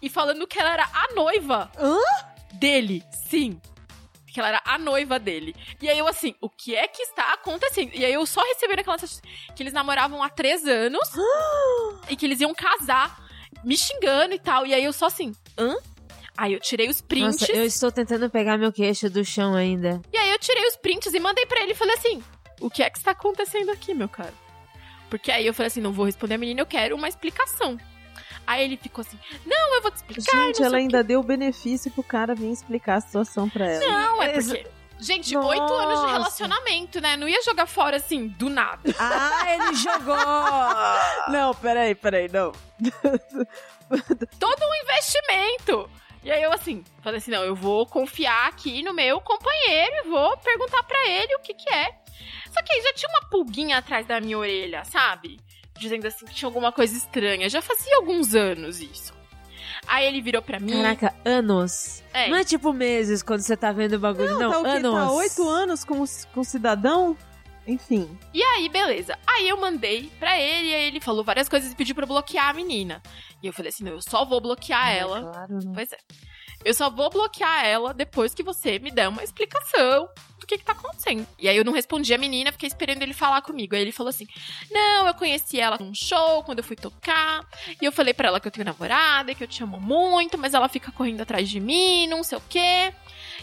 e 0.00 0.08
falando 0.08 0.46
que 0.46 0.58
ela 0.58 0.72
era 0.72 0.84
a 0.92 1.14
noiva 1.14 1.70
Hã? 1.78 1.98
dele. 2.54 3.04
Sim. 3.28 3.60
Que 4.26 4.40
ela 4.40 4.48
era 4.48 4.62
a 4.64 4.78
noiva 4.78 5.18
dele. 5.18 5.54
E 5.80 5.88
aí 5.90 5.98
eu 5.98 6.08
assim, 6.08 6.34
o 6.40 6.48
que 6.48 6.74
é 6.74 6.88
que 6.88 7.02
está 7.02 7.34
acontecendo? 7.34 7.92
E 7.94 8.04
aí 8.04 8.14
eu 8.14 8.24
só 8.24 8.40
recebi 8.42 8.72
aquela 8.72 8.96
que 9.54 9.62
eles 9.62 9.74
namoravam 9.74 10.22
há 10.22 10.30
três 10.30 10.66
anos 10.66 11.06
e 12.08 12.16
que 12.16 12.24
eles 12.24 12.40
iam 12.40 12.54
casar, 12.54 13.22
me 13.62 13.76
xingando 13.76 14.34
e 14.34 14.38
tal. 14.38 14.66
E 14.66 14.72
aí 14.72 14.84
eu 14.84 14.92
só 14.92 15.06
assim, 15.06 15.34
hã? 15.58 15.76
Aí 16.36 16.54
eu 16.54 16.60
tirei 16.60 16.88
os 16.88 17.00
prints. 17.00 17.40
Nossa, 17.40 17.52
eu 17.52 17.64
estou 17.66 17.92
tentando 17.92 18.28
pegar 18.30 18.56
meu 18.56 18.72
queixo 18.72 19.10
do 19.10 19.22
chão 19.22 19.54
ainda. 19.54 20.00
E 20.10 20.16
tirei 20.42 20.66
os 20.66 20.76
prints 20.76 21.14
e 21.14 21.20
mandei 21.20 21.46
pra 21.46 21.60
ele 21.62 21.72
e 21.72 21.76
falei 21.76 21.94
assim: 21.94 22.22
o 22.60 22.68
que 22.68 22.82
é 22.82 22.90
que 22.90 22.98
está 22.98 23.12
acontecendo 23.12 23.70
aqui, 23.70 23.94
meu 23.94 24.08
cara? 24.08 24.34
Porque 25.08 25.30
aí 25.30 25.46
eu 25.46 25.54
falei 25.54 25.68
assim: 25.68 25.80
não 25.80 25.92
vou 25.92 26.04
responder 26.04 26.34
a 26.34 26.38
menina, 26.38 26.60
eu 26.60 26.66
quero 26.66 26.96
uma 26.96 27.08
explicação. 27.08 27.78
Aí 28.46 28.64
ele 28.64 28.76
ficou 28.76 29.02
assim: 29.02 29.18
não, 29.46 29.74
eu 29.76 29.82
vou 29.82 29.90
te 29.90 29.96
explicar. 29.96 30.36
Gente, 30.46 30.62
ela 30.62 30.76
ainda 30.76 31.02
deu 31.02 31.20
o 31.20 31.22
benefício 31.22 31.90
pro 31.90 32.02
cara 32.02 32.34
vir 32.34 32.50
explicar 32.50 32.96
a 32.96 33.00
situação 33.00 33.48
pra 33.48 33.66
ela. 33.66 33.86
Não, 33.86 34.22
é 34.22 34.32
porque. 34.32 34.66
Gente, 34.98 35.36
oito 35.36 35.72
anos 35.72 36.00
de 36.06 36.12
relacionamento, 36.12 37.00
né? 37.00 37.16
Não 37.16 37.28
ia 37.28 37.42
jogar 37.42 37.66
fora 37.66 37.96
assim, 37.96 38.28
do 38.28 38.48
nada. 38.48 38.82
Ah, 39.00 39.52
ele 39.52 39.74
jogou! 39.74 40.16
Não, 41.28 41.52
peraí, 41.54 41.92
peraí, 41.92 42.28
não. 42.28 42.52
Todo 44.38 44.62
um 44.62 44.74
investimento. 44.84 45.90
E 46.24 46.30
aí 46.30 46.42
eu 46.42 46.52
assim, 46.52 46.84
falei 47.02 47.18
assim, 47.18 47.30
não, 47.30 47.42
eu 47.42 47.54
vou 47.54 47.84
confiar 47.86 48.48
aqui 48.48 48.82
no 48.82 48.94
meu 48.94 49.20
companheiro 49.20 49.92
e 50.04 50.08
vou 50.08 50.36
perguntar 50.38 50.82
pra 50.84 51.08
ele 51.08 51.34
o 51.34 51.40
que 51.40 51.52
que 51.54 51.72
é. 51.72 51.90
Só 52.52 52.62
que 52.62 52.72
aí 52.72 52.82
já 52.82 52.92
tinha 52.92 53.08
uma 53.10 53.28
pulguinha 53.28 53.78
atrás 53.78 54.06
da 54.06 54.20
minha 54.20 54.38
orelha, 54.38 54.84
sabe? 54.84 55.40
Dizendo 55.78 56.06
assim 56.06 56.24
que 56.26 56.34
tinha 56.34 56.48
alguma 56.48 56.70
coisa 56.70 56.96
estranha. 56.96 57.48
Já 57.48 57.60
fazia 57.60 57.96
alguns 57.96 58.34
anos 58.34 58.80
isso. 58.80 59.12
Aí 59.86 60.06
ele 60.06 60.20
virou 60.20 60.40
pra 60.42 60.60
mim. 60.60 60.72
Caraca, 60.80 61.14
anos. 61.24 62.02
é, 62.12 62.28
Não 62.28 62.36
é 62.36 62.44
tipo 62.44 62.72
meses 62.72 63.22
quando 63.22 63.40
você 63.40 63.56
tá 63.56 63.72
vendo 63.72 63.94
o 63.94 63.98
bagulho, 63.98 64.38
não. 64.38 64.50
tá 64.52 64.58
o 64.60 64.62
quê? 64.62 64.68
anos. 64.70 64.94
Tá 64.94 65.10
oito 65.12 65.48
anos 65.48 65.84
com, 65.84 66.04
com 66.32 66.44
cidadão? 66.44 67.16
Enfim. 67.66 68.18
E 68.34 68.42
aí, 68.42 68.68
beleza. 68.68 69.16
Aí 69.26 69.48
eu 69.48 69.60
mandei 69.60 70.10
pra 70.18 70.38
ele, 70.38 70.68
e 70.68 70.74
aí 70.74 70.84
ele 70.84 71.00
falou 71.00 71.22
várias 71.22 71.48
coisas 71.48 71.70
e 71.70 71.76
pediu 71.76 71.94
pra 71.94 72.04
eu 72.04 72.08
bloquear 72.08 72.48
a 72.48 72.52
menina. 72.52 73.02
E 73.42 73.46
eu 73.46 73.52
falei 73.52 73.68
assim: 73.68 73.84
não, 73.84 73.92
eu 73.92 74.02
só 74.02 74.24
vou 74.24 74.40
bloquear 74.40 74.90
ela. 74.90 75.32
Claro, 75.32 75.54
né? 75.54 75.72
Pois 75.74 75.92
é. 75.92 75.98
Eu 76.64 76.74
só 76.74 76.88
vou 76.88 77.10
bloquear 77.10 77.64
ela 77.64 77.92
depois 77.92 78.34
que 78.34 78.42
você 78.42 78.78
me 78.78 78.90
der 78.90 79.08
uma 79.08 79.22
explicação 79.24 80.08
do 80.38 80.46
que, 80.46 80.58
que 80.58 80.64
tá 80.64 80.72
acontecendo. 80.72 81.26
E 81.38 81.48
aí 81.48 81.56
eu 81.56 81.64
não 81.64 81.72
respondi 81.72 82.14
a 82.14 82.18
menina, 82.18 82.52
fiquei 82.52 82.68
esperando 82.68 83.02
ele 83.02 83.14
falar 83.14 83.42
comigo. 83.42 83.74
Aí 83.74 83.82
ele 83.82 83.92
falou 83.92 84.10
assim: 84.10 84.26
Não, 84.70 85.06
eu 85.06 85.14
conheci 85.14 85.60
ela 85.60 85.76
num 85.78 85.94
show, 85.94 86.42
quando 86.44 86.58
eu 86.58 86.64
fui 86.64 86.76
tocar. 86.76 87.46
E 87.80 87.84
eu 87.84 87.92
falei 87.92 88.14
pra 88.14 88.28
ela 88.28 88.40
que 88.40 88.46
eu 88.46 88.52
tenho 88.52 88.64
namorada, 88.64 89.34
que 89.34 89.42
eu 89.42 89.48
te 89.48 89.62
amo 89.62 89.80
muito, 89.80 90.36
mas 90.38 90.54
ela 90.54 90.68
fica 90.68 90.92
correndo 90.92 91.20
atrás 91.20 91.48
de 91.48 91.60
mim, 91.60 92.06
não 92.06 92.22
sei 92.22 92.38
o 92.38 92.42
quê. 92.48 92.92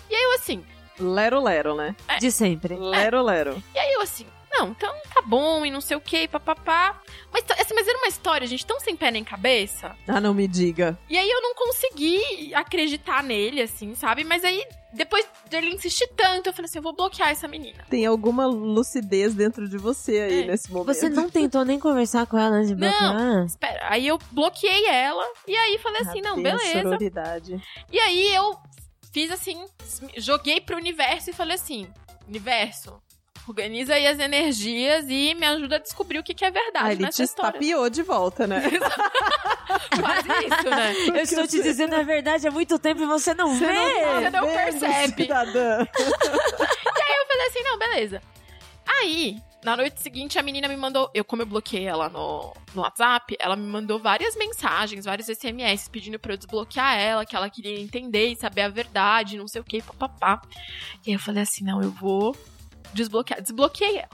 E 0.10 0.16
aí 0.16 0.24
eu 0.24 0.34
assim, 0.36 0.64
Lero, 1.00 1.42
lero, 1.42 1.76
né? 1.76 1.96
De 2.20 2.32
sempre. 2.32 2.76
Lero, 2.76 3.22
lero. 3.22 3.62
e 3.74 3.80
aí 3.80 3.94
eu 3.94 4.02
assim, 4.02 4.26
não, 4.52 4.70
então 4.70 4.94
tá 5.14 5.22
bom, 5.22 5.66
e 5.66 5.72
não 5.72 5.80
sei 5.80 5.96
o 5.96 6.02
que, 6.02 6.28
papapá. 6.28 7.00
Mas, 7.32 7.46
assim, 7.52 7.74
mas 7.74 7.88
era 7.88 7.98
uma 7.98 8.08
história, 8.08 8.48
gente, 8.48 8.66
tão 8.66 8.80
sem 8.80 8.96
pé 8.96 9.12
nem 9.12 9.24
cabeça. 9.24 9.96
Ah, 10.08 10.20
não 10.20 10.34
me 10.34 10.48
diga. 10.48 10.98
E 11.10 11.18
aí 11.18 11.30
eu 11.30 11.42
não 11.42 11.54
consegui 11.56 12.54
acreditar 12.54 13.24
nele, 13.24 13.62
assim, 13.62 13.94
sabe? 13.96 14.24
Mas 14.24 14.44
aí, 14.44 14.66
depois 14.92 15.26
dele 15.50 15.70
insistir 15.74 16.08
tanto, 16.18 16.48
eu 16.48 16.54
falei 16.54 16.66
assim, 16.68 16.80
eu 16.80 16.84
vou 16.84 16.94
bloquear 16.96 17.30
essa 17.30 17.48
menina. 17.48 17.86
Tem 17.90 18.06
alguma 18.08 18.48
lucidez 18.48 19.36
dentro 19.36 19.70
de 19.70 19.78
você 19.78 20.20
aí 20.20 20.44
É. 20.44 20.46
nesse 20.48 20.72
momento. 20.72 20.94
Você 20.96 21.08
não 21.10 21.30
tentou 21.30 21.64
nem 21.64 21.80
conversar 21.80 22.26
com 22.26 22.38
ela 22.38 22.56
antes 22.56 22.70
de 22.70 22.76
Não. 22.76 22.90
bloquear? 22.90 23.46
Espera, 23.46 23.88
aí 23.90 24.08
eu 24.08 24.18
bloqueei 24.32 24.88
ela, 24.88 25.24
e 25.48 25.56
aí 25.56 25.78
falei 25.78 26.02
assim, 26.02 26.22
não, 26.22 26.36
Cadê 26.38 26.50
a 26.50 26.58
beleza. 26.58 26.82
Sororidade. 26.82 27.62
E 27.92 28.00
aí 28.00 28.34
eu 28.34 28.58
fiz 29.12 29.32
assim, 29.32 29.66
joguei 30.18 30.60
pro 30.62 30.78
universo 30.78 31.30
e 31.30 31.34
falei 31.34 31.56
assim, 31.56 31.88
universo... 32.28 33.02
Organiza 33.48 33.96
aí 33.96 34.06
as 34.06 34.20
energias 34.20 35.06
e 35.10 35.34
me 35.34 35.44
ajuda 35.44 35.78
a 35.78 35.80
descobrir 35.80 36.20
o 36.20 36.24
que, 36.24 36.36
que 36.36 36.46
é 36.46 36.52
verdade 36.52 36.86
Ah, 36.86 36.92
ele 36.92 37.02
nessa 37.02 37.16
te 37.18 37.24
história. 37.24 37.58
estapeou 37.58 37.90
de 37.90 38.04
volta, 38.04 38.46
né? 38.46 38.62
Quase 40.00 40.46
isso, 40.46 40.70
né? 40.70 40.94
Eu 41.08 41.24
estou 41.24 41.48
te 41.48 41.64
dizendo 41.64 41.96
a 41.96 42.04
verdade 42.04 42.48
há 42.48 42.52
muito 42.52 42.78
tempo 42.78 43.02
e 43.02 43.08
você 43.08 43.34
não 43.34 43.56
vê. 43.56 43.66
Você 43.66 44.30
não 44.30 44.46
Vendo, 44.46 44.56
percebe. 44.56 45.24
Cidadã. 45.24 45.80
Eu 45.98 47.28
falei 47.28 47.48
assim, 47.48 47.64
não, 47.64 47.80
beleza. 47.80 48.22
Aí, 48.86 49.38
Na 49.64 49.76
noite 49.76 50.02
seguinte, 50.02 50.40
a 50.40 50.44
menina 50.44 50.68
me 50.68 50.78
mandou. 50.78 51.12
Eu, 51.14 51.26
como 51.26 51.42
eu 51.42 51.46
bloqueei 51.46 51.86
ela 51.86 52.08
no, 52.08 52.54
no 52.74 52.82
WhatsApp, 52.82 53.36
ela 53.40 53.56
me 53.56 53.68
mandou 53.68 54.00
várias 54.00 54.36
mensagens, 54.38 55.06
vários 55.06 55.28
SMS 55.28 55.90
pedindo 55.90 56.18
pra 56.18 56.34
eu 56.34 56.38
desbloquear 56.38 56.98
ela, 56.98 57.26
que 57.26 57.36
ela 57.36 57.50
queria 57.50 57.80
entender 57.80 58.28
e 58.28 58.36
saber 58.38 58.62
a 58.62 58.70
verdade, 58.70 59.38
não 59.38 59.48
sei 59.48 59.60
o 59.60 59.64
que, 59.64 59.82
papapá. 59.82 60.42
E 61.06 61.10
aí 61.10 61.16
eu 61.16 61.20
falei 61.20 61.44
assim: 61.44 61.66
não, 61.66 61.82
eu 61.82 61.92
vou 61.92 62.36
desbloquear. 62.94 63.42
Desbloqueei 63.42 63.98
ela. 63.98 64.10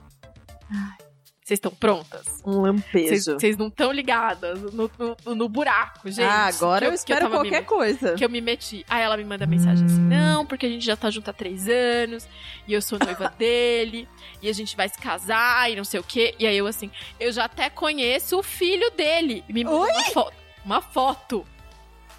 Ai. 0.72 1.05
Vocês 1.46 1.60
estão 1.60 1.72
prontas? 1.72 2.42
Um 2.44 2.62
lampejo. 2.62 3.34
Vocês 3.34 3.56
não 3.56 3.68
estão 3.68 3.92
ligadas 3.92 4.60
no, 4.74 4.90
no, 4.98 5.36
no, 5.36 5.48
buraco, 5.48 6.10
gente. 6.10 6.24
Ah, 6.24 6.48
agora 6.48 6.86
eu, 6.86 6.90
eu 6.90 6.96
espero 6.96 7.28
eu 7.28 7.30
qualquer 7.30 7.62
me, 7.62 7.68
coisa. 7.68 8.16
Que 8.16 8.26
eu 8.26 8.30
me 8.32 8.42
meti. 8.42 8.84
Aí 8.90 9.04
ela 9.04 9.16
me 9.16 9.24
manda 9.24 9.46
mensagem 9.46 9.86
assim: 9.86 10.02
não, 10.02 10.44
porque 10.44 10.66
a 10.66 10.70
gente 10.70 10.84
já 10.84 10.98
tá 10.98 11.12
junto 11.12 11.30
há 11.30 11.34
três 11.34 11.70
anos, 11.70 12.28
e 12.68 12.74
eu 12.74 12.82
sou 12.82 12.98
noiva 12.98 13.32
dele, 13.38 14.10
e 14.42 14.50
a 14.50 14.54
gente 14.54 14.76
vai 14.76 14.90
se 14.90 14.98
casar, 14.98 15.72
e 15.72 15.76
não 15.76 15.84
sei 15.84 16.00
o 16.00 16.04
quê. 16.04 16.34
E 16.40 16.48
aí 16.48 16.58
eu 16.58 16.66
assim, 16.66 16.90
eu 17.20 17.32
já 17.32 17.46
até 17.46 17.70
conheço 17.70 18.40
o 18.40 18.42
filho 18.42 18.90
dele. 18.90 19.44
E 19.48 19.54
me 19.54 19.64
manda 19.64 19.78
Oi? 19.78 19.92
uma 19.92 20.04
foto. 20.12 20.34
Uma 20.66 20.82
foto. 20.82 21.46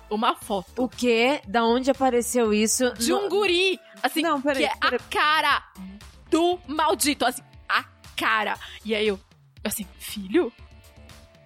Uma 0.09 0.37
foto. 0.37 0.85
O 0.85 0.89
quê? 0.89 1.41
Da 1.49 1.65
onde 1.65 1.91
apareceu 1.91 2.55
isso? 2.55 2.93
De 2.93 3.13
um 3.13 3.29
guri. 3.29 3.81
Assim, 4.01 4.23
Não, 4.23 4.41
peraí, 4.41 4.69
que 4.69 4.73
é 4.73 4.77
peraí. 4.77 5.01
a 5.01 5.13
cara 5.13 5.65
do 6.31 6.61
maldito. 6.69 7.25
Assim, 7.25 7.43
cara. 8.17 8.59
E 8.85 8.95
aí 8.95 9.07
eu, 9.07 9.19
assim, 9.63 9.87
filho? 9.99 10.53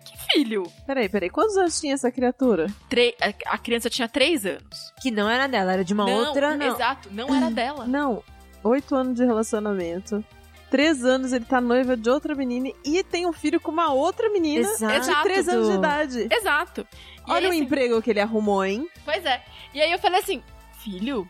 Que 0.04 0.32
filho? 0.32 0.62
Peraí, 0.86 1.08
peraí. 1.08 1.30
Quantos 1.30 1.56
anos 1.56 1.80
tinha 1.80 1.94
essa 1.94 2.10
criatura? 2.10 2.66
Tre 2.88 3.14
a, 3.20 3.54
a 3.54 3.58
criança 3.58 3.90
tinha 3.90 4.08
três 4.08 4.46
anos. 4.46 4.92
Que 5.02 5.10
não 5.10 5.28
era 5.28 5.46
dela, 5.46 5.72
era 5.72 5.84
de 5.84 5.92
uma 5.92 6.06
não, 6.06 6.12
outra. 6.12 6.56
não. 6.56 6.74
Exato, 6.74 7.08
não 7.12 7.34
era 7.34 7.50
dela. 7.52 7.86
Não. 7.86 8.22
Oito 8.62 8.94
anos 8.94 9.16
de 9.16 9.24
relacionamento. 9.24 10.24
Três 10.70 11.04
anos 11.04 11.32
ele 11.32 11.44
tá 11.44 11.60
noiva 11.60 11.96
de 11.96 12.08
outra 12.08 12.32
menina 12.34 12.70
e 12.84 13.02
tem 13.02 13.26
um 13.26 13.32
filho 13.32 13.60
com 13.60 13.72
uma 13.72 13.92
outra 13.92 14.30
menina 14.30 14.68
Exato. 14.68 15.10
de 15.10 15.22
três 15.22 15.48
anos 15.48 15.68
de 15.68 15.74
idade. 15.74 16.28
Exato. 16.30 16.86
E 17.26 17.30
Olha 17.32 17.40
aí, 17.40 17.46
o 17.46 17.48
assim, 17.50 17.58
emprego 17.58 18.00
que 18.00 18.10
ele 18.10 18.20
arrumou, 18.20 18.64
hein? 18.64 18.88
Pois 19.04 19.24
é. 19.24 19.42
E 19.74 19.80
aí 19.80 19.90
eu 19.90 19.98
falei 19.98 20.20
assim, 20.20 20.40
filho? 20.78 21.28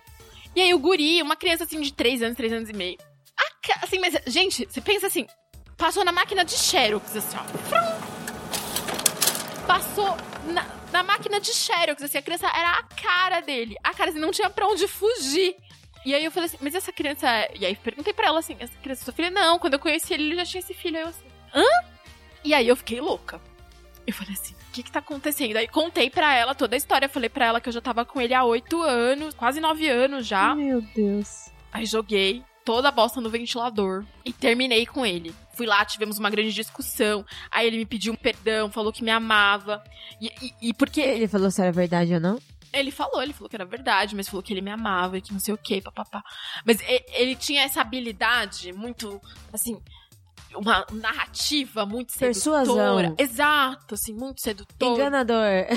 E 0.54 0.60
aí 0.60 0.74
o 0.74 0.78
guri, 0.78 1.22
uma 1.22 1.36
criança 1.36 1.64
assim 1.64 1.80
de 1.80 1.92
três 1.92 2.22
anos, 2.22 2.36
três 2.36 2.52
anos 2.52 2.68
e 2.68 2.72
meio. 2.74 2.98
Ca- 3.72 3.80
Assim, 3.82 3.98
mas, 3.98 4.14
gente, 4.26 4.66
você 4.70 4.80
pensa 4.80 5.06
assim, 5.06 5.26
passou 5.76 6.04
na 6.04 6.12
máquina 6.12 6.44
de 6.44 6.56
Xerox, 6.56 7.16
assim, 7.16 7.36
ó. 7.36 7.44
Frum. 7.68 8.00
Passou 9.66 10.16
na, 10.52 10.66
na 10.92 11.02
máquina 11.02 11.40
de 11.40 11.52
Xerox, 11.52 12.02
assim, 12.02 12.18
a 12.18 12.22
criança 12.22 12.46
era 12.48 12.70
a 12.78 12.82
cara 12.82 13.40
dele. 13.40 13.76
A 13.84 13.94
cara, 13.94 14.10
assim, 14.10 14.18
não 14.18 14.30
tinha 14.32 14.50
pra 14.50 14.66
onde 14.66 14.86
fugir. 14.88 15.54
E 16.04 16.14
aí 16.14 16.24
eu 16.24 16.30
falei 16.32 16.46
assim, 16.48 16.56
mas 16.60 16.74
essa 16.74 16.92
criança. 16.92 17.28
é- 17.28 17.52
E 17.58 17.66
aí 17.66 17.76
perguntei 17.76 18.12
pra 18.12 18.26
ela 18.28 18.38
assim, 18.38 18.56
essa 18.58 18.72
criança 18.82 19.02
é 19.02 19.04
sua 19.04 19.12
filha? 19.12 19.30
Não, 19.30 19.58
quando 19.58 19.74
eu 19.74 19.78
conheci 19.78 20.14
ele, 20.14 20.24
ele 20.24 20.36
já 20.36 20.44
tinha 20.46 20.60
esse 20.60 20.72
filho. 20.74 20.96
Aí 20.96 21.02
eu 21.02 21.08
assim, 21.08 21.24
hã? 21.54 21.64
E 22.42 22.54
aí 22.54 22.66
eu 22.66 22.74
fiquei 22.76 23.00
louca. 23.00 23.40
Eu 24.06 24.14
falei 24.14 24.32
assim, 24.32 24.54
o 24.54 24.72
que 24.72 24.82
que 24.82 24.90
tá 24.90 24.98
acontecendo? 25.00 25.56
Aí 25.58 25.68
contei 25.68 26.08
pra 26.08 26.34
ela 26.34 26.54
toda 26.54 26.74
a 26.74 26.78
história. 26.78 27.06
Falei 27.08 27.28
pra 27.28 27.44
ela 27.46 27.60
que 27.60 27.68
eu 27.68 27.72
já 27.72 27.82
tava 27.82 28.04
com 28.04 28.18
ele 28.20 28.32
há 28.34 28.42
oito 28.44 28.80
anos, 28.82 29.34
quase 29.34 29.60
nove 29.60 29.88
anos 29.88 30.26
já. 30.26 30.54
Meu 30.54 30.80
Deus. 30.80 31.50
Aí 31.70 31.84
joguei 31.84 32.42
toda 32.64 32.88
a 32.88 32.92
bosta 32.92 33.20
no 33.20 33.30
ventilador 33.30 34.04
e 34.24 34.32
terminei 34.32 34.86
com 34.86 35.04
ele. 35.04 35.34
Fui 35.54 35.66
lá, 35.66 35.84
tivemos 35.84 36.18
uma 36.18 36.30
grande 36.30 36.52
discussão. 36.52 37.24
Aí 37.50 37.66
ele 37.66 37.78
me 37.78 37.86
pediu 37.86 38.12
um 38.12 38.16
perdão, 38.16 38.70
falou 38.70 38.92
que 38.92 39.04
me 39.04 39.10
amava. 39.10 39.82
E, 40.20 40.26
e, 40.42 40.68
e 40.68 40.74
porque 40.74 41.00
Ele 41.00 41.28
falou 41.28 41.50
se 41.50 41.60
era 41.60 41.72
verdade 41.72 42.14
ou 42.14 42.20
não? 42.20 42.38
ele 42.72 42.90
falou, 42.90 43.20
ele 43.22 43.32
falou 43.32 43.48
que 43.48 43.56
era 43.56 43.64
verdade, 43.64 44.14
mas 44.14 44.28
falou 44.28 44.42
que 44.42 44.52
ele 44.52 44.60
me 44.60 44.70
amava 44.70 45.18
e 45.18 45.20
que 45.20 45.32
não 45.32 45.40
sei 45.40 45.52
o 45.52 45.58
que, 45.58 45.80
papapá. 45.80 46.22
Mas 46.64 46.78
ele 47.12 47.34
tinha 47.34 47.62
essa 47.62 47.80
habilidade 47.80 48.72
muito, 48.72 49.20
assim, 49.52 49.80
uma 50.54 50.86
narrativa 50.92 51.86
muito 51.86 52.16
Persuasão. 52.18 52.74
sedutora. 52.76 53.14
Exato, 53.18 53.94
assim, 53.94 54.12
muito 54.12 54.40
sedutora. 54.40 54.94
Enganador. 54.94 55.44
É. 55.44 55.68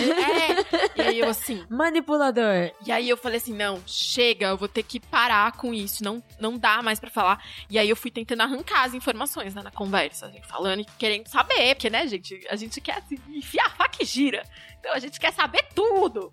E 0.95 1.01
aí 1.01 1.19
eu 1.19 1.29
assim, 1.29 1.63
Manipulador. 1.69 2.71
e 2.85 2.91
aí 2.91 3.09
eu 3.09 3.17
falei 3.17 3.37
assim, 3.37 3.53
não, 3.53 3.81
chega, 3.85 4.47
eu 4.47 4.57
vou 4.57 4.67
ter 4.67 4.83
que 4.83 4.99
parar 4.99 5.51
com 5.53 5.73
isso, 5.73 6.03
não, 6.03 6.23
não 6.39 6.57
dá 6.57 6.81
mais 6.81 6.99
pra 6.99 7.09
falar. 7.09 7.43
E 7.69 7.77
aí 7.77 7.89
eu 7.89 7.95
fui 7.95 8.11
tentando 8.11 8.41
arrancar 8.41 8.83
as 8.83 8.93
informações 8.93 9.53
né, 9.53 9.61
na 9.61 9.71
conversa, 9.71 10.27
assim, 10.27 10.41
falando 10.43 10.81
e 10.81 10.85
querendo 10.97 11.27
saber, 11.27 11.75
porque, 11.75 11.89
né, 11.89 12.07
gente, 12.07 12.45
a 12.49 12.55
gente 12.55 12.79
quer 12.81 12.97
assim, 12.97 13.17
enfiar 13.29 13.67
a 13.67 13.69
faca 13.71 13.97
e 14.01 14.05
gira. 14.05 14.43
Então 14.79 14.93
a 14.93 14.99
gente 14.99 15.19
quer 15.19 15.31
saber 15.31 15.65
tudo. 15.73 16.31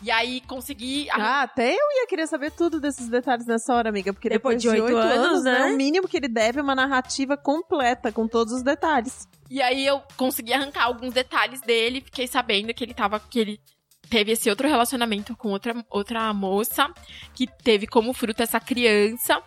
E 0.00 0.10
aí 0.10 0.40
consegui 0.42 1.08
Ah, 1.10 1.42
até 1.42 1.72
eu 1.72 2.00
ia 2.00 2.06
querer 2.06 2.26
saber 2.26 2.50
tudo 2.52 2.80
desses 2.80 3.08
detalhes 3.08 3.46
nessa 3.46 3.74
hora, 3.74 3.88
amiga. 3.88 4.12
Porque 4.12 4.28
Depois 4.28 4.62
depois, 4.62 4.76
de 4.76 4.82
oito 4.82 4.96
oito 4.96 5.06
anos, 5.08 5.44
né? 5.44 5.70
É 5.70 5.72
o 5.72 5.76
mínimo 5.76 6.06
que 6.06 6.16
ele 6.16 6.28
deve 6.28 6.60
uma 6.60 6.74
narrativa 6.74 7.36
completa, 7.36 8.12
com 8.12 8.28
todos 8.28 8.52
os 8.52 8.62
detalhes. 8.62 9.26
E 9.50 9.60
aí 9.60 9.84
eu 9.84 10.02
consegui 10.16 10.52
arrancar 10.52 10.84
alguns 10.84 11.12
detalhes 11.12 11.60
dele, 11.60 12.00
fiquei 12.00 12.26
sabendo 12.26 12.72
que 12.72 12.84
ele 12.84 12.94
tava. 12.94 13.18
que 13.18 13.38
ele 13.40 13.60
teve 14.08 14.32
esse 14.32 14.48
outro 14.48 14.66
relacionamento 14.66 15.36
com 15.36 15.50
outra, 15.50 15.74
outra 15.90 16.32
moça, 16.32 16.88
que 17.34 17.46
teve 17.46 17.86
como 17.86 18.12
fruto 18.12 18.42
essa 18.42 18.58
criança. 18.60 19.42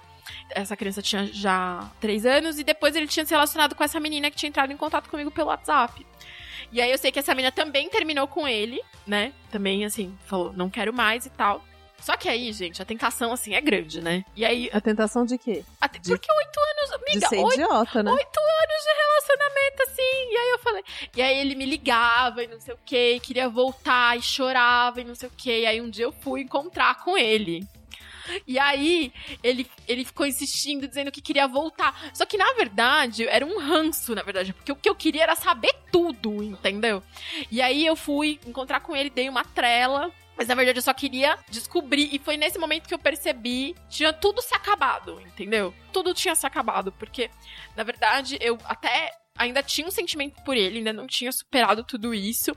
Essa 0.52 0.78
criança 0.78 1.02
tinha 1.02 1.26
já 1.28 1.90
três 2.00 2.26
anos, 2.26 2.60
e 2.60 2.64
depois 2.64 2.96
ele 2.96 3.08
tinha 3.08 3.26
se 3.26 3.34
relacionado 3.34 3.76
com 3.76 3.84
essa 3.84 4.00
menina 4.00 4.30
que 4.30 4.38
tinha 4.38 4.50
entrado 4.50 4.72
em 4.72 4.78
contato 4.78 5.10
comigo 5.10 5.32
pelo 5.32 5.48
WhatsApp. 5.48 6.06
E 6.72 6.82
aí 6.82 6.92
eu 6.92 6.98
sei 6.98 7.12
que 7.12 7.20
essa 7.20 7.34
menina 7.36 7.52
também 7.52 7.90
terminou 7.90 8.28
com 8.28 8.48
ele, 8.48 8.82
né? 9.06 9.34
Também, 9.52 9.84
assim, 9.86 10.18
falou, 10.26 10.54
não 10.54 10.70
quero 10.70 10.94
mais 10.94 11.26
e 11.26 11.30
tal. 11.30 11.64
Só 12.02 12.18
que 12.18 12.28
aí, 12.28 12.52
gente, 12.52 12.82
a 12.82 12.86
tentação, 12.86 13.32
assim, 13.32 13.54
é 13.54 13.62
grande, 13.62 14.02
né? 14.02 14.26
E 14.36 14.44
aí. 14.44 14.70
A 14.74 14.82
tentação 14.82 15.24
de 15.24 15.38
quê? 15.38 15.64
Até, 15.80 16.00
De- 16.00 16.10
porque 16.10 16.28
oito 16.32 16.60
anos, 16.60 16.90
De 16.90 16.96
amiga, 17.14 17.28
ser 17.28 17.38
oito 17.38 17.54
idiota, 17.62 18.02
né? 18.02 18.12
oito 18.12 18.40
anos 18.40 18.84
de 18.84 18.94
relacionamento, 19.04 19.84
assim. 19.84 20.32
E 20.34 20.38
aí 20.38 20.50
eu 20.52 20.60
falei. 20.60 20.84
E 21.16 21.22
aí 21.22 21.38
ele 21.40 21.54
me 21.56 21.66
ligava 21.66 22.44
e 22.44 22.48
não 22.48 22.60
sei 22.60 22.74
o 22.74 22.80
que, 22.84 23.20
queria 23.20 23.48
voltar 23.50 24.18
e 24.18 24.22
chorava 24.24 25.00
e 25.00 25.04
não 25.04 25.14
sei 25.14 25.30
o 25.30 25.32
que. 25.38 25.60
E 25.60 25.66
aí 25.68 25.80
um 25.80 25.92
dia 25.92 26.06
eu 26.06 26.12
fui 26.12 26.42
encontrar 26.42 27.04
com 27.04 27.16
ele. 27.16 27.68
E 28.48 28.58
aí 28.60 29.14
ele, 29.44 29.70
ele 29.88 30.06
ficou 30.06 30.26
insistindo, 30.26 30.88
dizendo 30.88 31.12
que 31.12 31.22
queria 31.22 31.48
voltar. 31.48 32.12
Só 32.14 32.26
que 32.26 32.38
na 32.38 32.54
verdade 32.54 33.28
era 33.28 33.46
um 33.46 33.60
ranço, 33.60 34.16
na 34.16 34.24
verdade, 34.24 34.54
porque 34.54 34.72
o 34.72 34.76
que 34.76 34.90
eu 34.90 34.96
queria 34.96 35.24
era 35.24 35.36
saber 35.36 35.74
tudo, 35.92 36.44
entendeu? 36.44 37.04
E 37.50 37.62
aí 37.62 37.86
eu 37.86 37.96
fui 37.96 38.40
encontrar 38.46 38.80
com 38.82 38.96
ele, 38.96 39.10
dei 39.10 39.30
uma 39.30 39.44
trela. 39.44 40.12
Mas 40.38 40.48
na 40.48 40.56
verdade 40.56 40.80
eu 40.80 40.84
só 40.84 40.94
queria 40.94 41.38
descobrir. 41.50 42.10
E 42.12 42.18
foi 42.18 42.36
nesse 42.36 42.58
momento 42.58 42.88
que 42.88 42.94
eu 42.94 43.00
percebi. 43.00 43.76
Tinha 43.90 44.12
tudo 44.12 44.42
se 44.42 44.56
acabado, 44.56 45.22
entendeu? 45.22 45.74
Tudo 45.94 46.14
tinha 46.14 46.34
se 46.34 46.48
acabado. 46.48 46.92
Porque, 46.94 47.30
na 47.76 47.84
verdade, 47.84 48.38
eu 48.42 48.58
até 48.66 49.21
ainda 49.38 49.62
tinha 49.64 49.88
um 49.88 49.92
sentimento 49.92 50.42
por 50.44 50.56
ele, 50.56 50.80
ainda 50.80 50.94
não 50.94 51.08
tinha 51.08 51.32
superado 51.32 51.84
tudo 51.84 52.14
isso. 52.14 52.56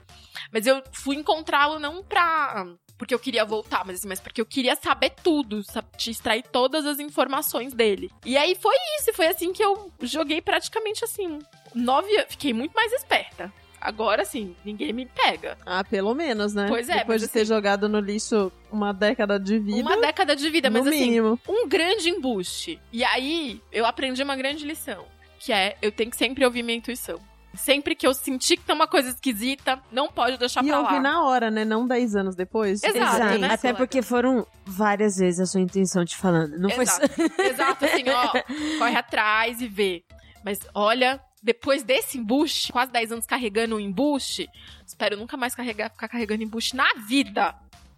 Mas 0.52 0.66
eu 0.66 0.82
fui 0.92 1.16
encontrá-lo 1.16 1.78
não 1.78 2.02
pra. 2.02 2.66
Porque 2.96 3.12
eu 3.12 3.18
queria 3.18 3.44
voltar, 3.44 3.84
mas 3.84 3.98
assim, 3.98 4.08
mas 4.08 4.20
porque 4.20 4.40
eu 4.40 4.46
queria 4.46 4.76
saber 4.76 5.10
tudo, 5.22 5.62
sabe? 5.64 5.88
Te 5.96 6.10
extrair 6.10 6.42
todas 6.44 6.86
as 6.86 7.00
informações 7.00 7.74
dele. 7.74 8.08
E 8.24 8.36
aí 8.36 8.54
foi 8.54 8.74
isso, 9.00 9.12
foi 9.12 9.26
assim 9.26 9.52
que 9.52 9.62
eu 9.64 9.92
joguei 10.02 10.40
praticamente 10.40 11.04
assim. 11.04 11.38
Nove 11.74 12.08
anos. 12.16 12.26
Fiquei 12.30 12.52
muito 12.52 12.72
mais 12.72 12.92
esperta. 12.92 13.52
Agora, 13.80 14.22
assim, 14.22 14.56
ninguém 14.64 14.92
me 14.94 15.04
pega. 15.04 15.58
Ah, 15.66 15.84
pelo 15.84 16.14
menos, 16.14 16.54
né? 16.54 16.66
Pois 16.68 16.88
é, 16.88 16.98
Depois 16.98 17.20
de 17.20 17.28
ter 17.28 17.40
assim- 17.40 17.48
jogado 17.52 17.86
no 17.88 17.98
lixo 18.00 18.50
uma 18.72 18.92
década 18.94 19.38
de 19.38 19.58
vida. 19.58 19.80
Uma 19.82 19.96
década 20.00 20.34
de 20.34 20.48
vida, 20.48 20.70
mas 20.70 20.86
assim, 20.86 21.00
mínimo. 21.00 21.38
um 21.46 21.68
grande 21.68 22.08
embuste. 22.08 22.80
E 22.90 23.04
aí, 23.04 23.60
eu 23.70 23.84
aprendi 23.84 24.22
uma 24.22 24.36
grande 24.36 24.64
lição, 24.64 25.04
que 25.44 25.52
é, 25.52 25.76
eu 25.82 25.92
tenho 25.92 26.10
que 26.10 26.16
sempre 26.16 26.44
ouvir 26.44 26.62
minha 26.62 26.78
intuição. 26.78 27.18
Sempre 27.54 27.94
que 27.94 28.04
eu 28.04 28.12
sentir 28.12 28.56
que 28.56 28.64
tem 28.64 28.74
uma 28.74 28.88
coisa 28.88 29.10
esquisita, 29.10 29.80
não 29.92 30.08
pode 30.08 30.36
deixar 30.38 30.64
E 30.64 30.66
pra 30.68 30.80
ouvir 30.80 30.94
lá. 30.94 31.00
na 31.00 31.22
hora, 31.24 31.50
né? 31.52 31.64
Não 31.64 31.86
10 31.86 32.16
anos 32.16 32.34
depois. 32.34 32.82
Exato, 32.82 33.16
Exato. 33.16 33.38
né, 33.38 33.48
Até 33.52 33.72
porque 33.72 34.02
foram 34.02 34.44
várias 34.64 35.16
vezes 35.18 35.38
a 35.38 35.46
sua 35.46 35.60
intenção 35.60 36.04
te 36.04 36.16
falando. 36.16 36.58
Não 36.58 36.68
foi 36.70 36.84
só. 36.84 37.00
Exato. 37.02 37.40
Exato, 37.42 37.84
assim, 37.84 38.04
ó, 38.08 38.32
corre 38.80 38.96
atrás 38.96 39.60
e 39.60 39.68
vê. 39.68 40.02
Mas 40.44 40.58
olha, 40.74 41.20
depois 41.40 41.84
desse 41.84 42.18
embuste, 42.18 42.72
quase 42.72 42.90
10 42.90 43.12
anos 43.12 43.26
carregando 43.26 43.76
um 43.76 43.80
embuste, 43.80 44.48
espero 44.84 45.16
nunca 45.16 45.36
mais 45.36 45.54
carregar, 45.54 45.90
ficar 45.90 46.08
carregando 46.08 46.42
embuste 46.42 46.74
na 46.74 46.88
vida. 47.06 47.54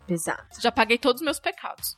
Exato. 0.07 0.61
Já 0.61 0.71
paguei 0.71 0.99
todos 0.99 1.23
os 1.23 1.25
meus 1.25 1.41
pecados. 1.41 1.97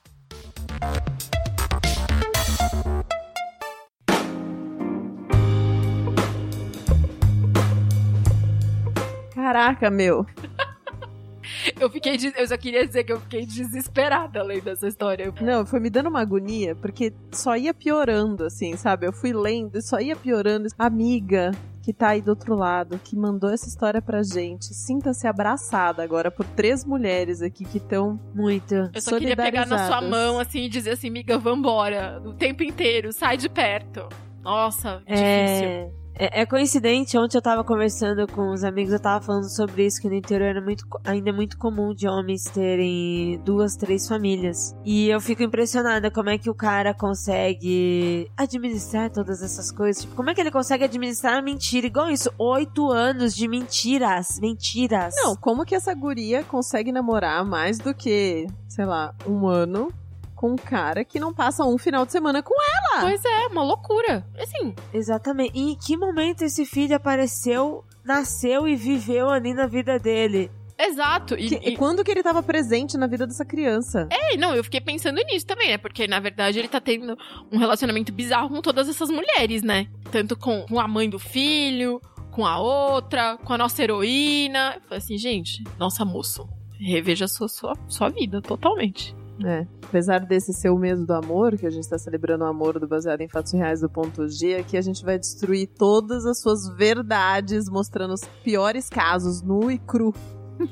Caraca, 9.52 9.88
meu. 9.90 10.26
Eu 11.80 11.88
fiquei, 11.88 12.18
des- 12.18 12.34
eu 12.36 12.46
só 12.46 12.58
queria 12.58 12.86
dizer 12.86 13.04
que 13.04 13.12
eu 13.12 13.18
fiquei 13.20 13.46
desesperada 13.46 14.40
além 14.40 14.60
dessa 14.60 14.86
história. 14.86 15.32
Não, 15.40 15.64
foi 15.64 15.80
me 15.80 15.88
dando 15.88 16.10
uma 16.10 16.20
agonia, 16.20 16.74
porque 16.76 17.10
só 17.32 17.56
ia 17.56 17.72
piorando, 17.72 18.44
assim, 18.44 18.76
sabe? 18.76 19.06
Eu 19.06 19.12
fui 19.14 19.32
lendo 19.32 19.78
e 19.78 19.82
só 19.82 19.98
ia 19.98 20.14
piorando. 20.14 20.68
Amiga 20.78 21.52
que 21.82 21.92
tá 21.94 22.08
aí 22.08 22.20
do 22.20 22.28
outro 22.28 22.54
lado, 22.54 23.00
que 23.02 23.16
mandou 23.16 23.48
essa 23.50 23.66
história 23.66 24.02
pra 24.02 24.22
gente, 24.22 24.74
sinta-se 24.74 25.26
abraçada 25.26 26.02
agora 26.02 26.30
por 26.30 26.44
três 26.44 26.84
mulheres 26.84 27.40
aqui 27.40 27.64
que 27.64 27.78
estão. 27.78 28.20
Muito. 28.34 28.74
Eu 28.92 29.00
só 29.00 29.18
queria 29.18 29.34
pegar 29.34 29.64
na 29.64 29.86
sua 29.86 30.02
mão 30.02 30.38
assim 30.38 30.64
e 30.64 30.68
dizer 30.68 30.90
assim, 30.90 31.08
miga, 31.08 31.38
vambora. 31.38 32.20
O 32.26 32.34
tempo 32.34 32.62
inteiro, 32.62 33.10
sai 33.10 33.38
de 33.38 33.48
perto. 33.48 34.06
Nossa, 34.42 35.02
difícil. 35.06 35.94
É, 36.18 36.40
é, 36.40 36.46
coincidente, 36.46 37.16
ontem 37.16 37.38
eu 37.38 37.42
tava 37.42 37.62
conversando 37.62 38.26
com 38.26 38.50
os 38.50 38.64
amigos, 38.64 38.92
eu 38.92 38.98
tava 38.98 39.24
falando 39.24 39.48
sobre 39.48 39.86
isso, 39.86 40.00
que 40.02 40.08
no 40.08 40.14
interior 40.14 40.48
era 40.48 40.60
muito, 40.60 40.84
ainda 41.04 41.30
é 41.30 41.32
muito 41.32 41.56
comum 41.56 41.94
de 41.94 42.08
homens 42.08 42.42
terem 42.42 43.40
duas, 43.44 43.76
três 43.76 44.08
famílias. 44.08 44.74
E 44.84 45.08
eu 45.08 45.20
fico 45.20 45.44
impressionada 45.44 46.10
como 46.10 46.28
é 46.28 46.36
que 46.36 46.50
o 46.50 46.54
cara 46.54 46.92
consegue 46.92 48.28
administrar 48.36 49.10
todas 49.10 49.42
essas 49.44 49.70
coisas. 49.70 50.02
Tipo, 50.02 50.16
como 50.16 50.30
é 50.30 50.34
que 50.34 50.40
ele 50.40 50.50
consegue 50.50 50.82
administrar 50.82 51.34
a 51.34 51.42
mentira? 51.42 51.86
Igual 51.86 52.10
isso, 52.10 52.32
oito 52.36 52.90
anos 52.90 53.32
de 53.32 53.46
mentiras, 53.46 54.40
mentiras. 54.40 55.14
Não, 55.22 55.36
como 55.36 55.64
que 55.64 55.76
essa 55.76 55.94
guria 55.94 56.42
consegue 56.42 56.90
namorar 56.90 57.44
mais 57.44 57.78
do 57.78 57.94
que, 57.94 58.48
sei 58.66 58.84
lá, 58.84 59.14
um 59.24 59.46
ano 59.46 59.92
com 60.38 60.52
um 60.52 60.56
cara 60.56 61.04
que 61.04 61.18
não 61.18 61.34
passa 61.34 61.64
um 61.64 61.76
final 61.76 62.06
de 62.06 62.12
semana 62.12 62.42
com 62.42 62.54
ela? 62.54 63.02
Pois 63.02 63.24
é, 63.24 63.46
uma 63.48 63.64
loucura. 63.64 64.24
Assim, 64.40 64.72
Exatamente. 64.94 65.50
E 65.58 65.72
em 65.72 65.74
que 65.76 65.96
momento 65.96 66.42
esse 66.42 66.64
filho 66.64 66.94
apareceu, 66.94 67.84
nasceu 68.04 68.68
e 68.68 68.76
viveu 68.76 69.28
ali 69.28 69.52
na 69.52 69.66
vida 69.66 69.98
dele? 69.98 70.50
exato. 70.80 71.34
E, 71.34 71.48
Que- 71.48 71.70
e- 71.70 71.76
Quando 71.76 72.04
que 72.04 72.10
ele 72.12 72.22
tava 72.22 72.40
presente 72.40 72.96
na 72.96 73.08
vida 73.08 73.26
dessa 73.26 73.44
criança? 73.44 74.06
É, 74.12 74.36
não, 74.36 74.54
eu 74.54 74.62
fiquei 74.62 74.80
pensando 74.80 75.20
nisso 75.24 75.44
também, 75.44 75.70
né? 75.70 75.76
Porque, 75.76 76.06
na 76.06 76.20
verdade, 76.20 76.56
ele 76.56 76.68
tá 76.68 76.80
tendo 76.80 77.16
um 77.50 77.58
relacionamento 77.58 78.12
bizarro 78.12 78.48
com 78.48 78.62
todas 78.62 78.88
essas 78.88 79.10
mulheres, 79.10 79.60
né? 79.64 79.88
Tanto 80.12 80.36
com, 80.36 80.64
com 80.68 80.78
a 80.78 80.86
mãe 80.86 81.10
do 81.10 81.18
filho, 81.18 82.00
com 82.30 82.46
a 82.46 82.60
outra, 82.60 83.36
com 83.38 83.52
a 83.52 83.58
nossa 83.58 83.82
heroína. 83.82 84.74
Eu 84.76 84.82
falei 84.82 84.98
assim, 84.98 85.18
gente, 85.18 85.64
nossa, 85.80 86.04
moço, 86.04 86.48
reveja 86.78 87.24
a 87.24 87.28
sua, 87.28 87.48
sua, 87.48 87.72
sua 87.88 88.08
vida 88.08 88.40
totalmente. 88.40 89.16
É. 89.44 89.66
Apesar 89.84 90.20
desse 90.20 90.52
ser 90.52 90.70
o 90.70 90.78
mês 90.78 91.04
do 91.04 91.12
amor, 91.12 91.56
que 91.56 91.66
a 91.66 91.70
gente 91.70 91.88
tá 91.88 91.98
celebrando 91.98 92.44
o 92.44 92.46
amor 92.46 92.78
do 92.78 92.88
Baseado 92.88 93.20
em 93.20 93.28
Fatos 93.28 93.52
Reais 93.52 93.80
do 93.80 93.88
Ponto 93.88 94.28
G, 94.28 94.56
aqui 94.56 94.76
a 94.76 94.80
gente 94.80 95.04
vai 95.04 95.18
destruir 95.18 95.68
todas 95.68 96.26
as 96.26 96.40
suas 96.40 96.68
verdades, 96.76 97.68
mostrando 97.68 98.14
os 98.14 98.24
piores 98.42 98.88
casos, 98.88 99.40
nu 99.42 99.70
e 99.70 99.78
cru. 99.78 100.12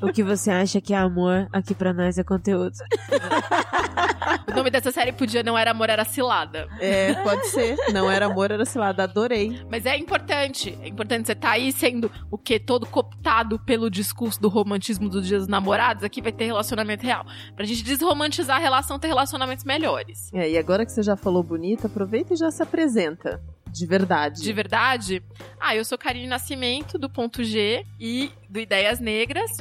O 0.01 0.11
que 0.11 0.23
você 0.23 0.51
acha 0.51 0.79
que 0.81 0.93
é 0.93 0.97
amor, 0.97 1.47
aqui 1.51 1.73
pra 1.73 1.93
nós 1.93 2.17
é 2.17 2.23
conteúdo. 2.23 2.75
O 4.47 4.55
nome 4.55 4.69
dessa 4.69 4.91
série 4.91 5.11
podia 5.11 5.43
não 5.43 5.57
era 5.57 5.71
Amor, 5.71 5.89
era 5.89 6.03
Cilada. 6.05 6.67
É, 6.79 7.13
pode 7.15 7.47
ser. 7.47 7.75
Não 7.93 8.09
era 8.09 8.25
amor, 8.25 8.51
era 8.51 8.65
cilada. 8.65 9.03
Adorei. 9.03 9.61
Mas 9.69 9.85
é 9.85 9.97
importante. 9.97 10.77
É 10.81 10.87
importante 10.87 11.27
você 11.27 11.35
tá 11.35 11.51
aí 11.51 11.71
sendo 11.71 12.11
o 12.31 12.37
que? 12.37 12.59
Todo 12.59 12.85
cooptado 12.85 13.59
pelo 13.59 13.89
discurso 13.89 14.41
do 14.41 14.49
romantismo 14.49 15.09
dos 15.09 15.27
dias 15.27 15.41
dos 15.41 15.47
namorados. 15.47 16.03
Aqui 16.03 16.21
vai 16.21 16.31
ter 16.31 16.45
relacionamento 16.45 17.05
real. 17.05 17.25
Pra 17.55 17.65
gente 17.65 17.83
desromantizar 17.83 18.57
a 18.57 18.59
relação, 18.59 18.97
ter 18.97 19.07
relacionamentos 19.07 19.63
melhores. 19.65 20.31
É, 20.33 20.49
e 20.49 20.57
agora 20.57 20.85
que 20.85 20.91
você 20.91 21.03
já 21.03 21.15
falou 21.15 21.43
bonita, 21.43 21.87
aproveita 21.87 22.33
e 22.33 22.37
já 22.37 22.49
se 22.49 22.63
apresenta. 22.63 23.41
De 23.69 23.85
verdade. 23.85 24.41
De 24.41 24.53
verdade? 24.53 25.23
Ah, 25.59 25.75
eu 25.75 25.83
sou 25.85 25.97
Karine 25.97 26.27
Nascimento, 26.27 26.97
do 26.97 27.09
Ponto 27.09 27.43
G 27.43 27.85
e 27.99 28.31
do 28.49 28.59
Ideias 28.59 28.99
Negras. 28.99 29.51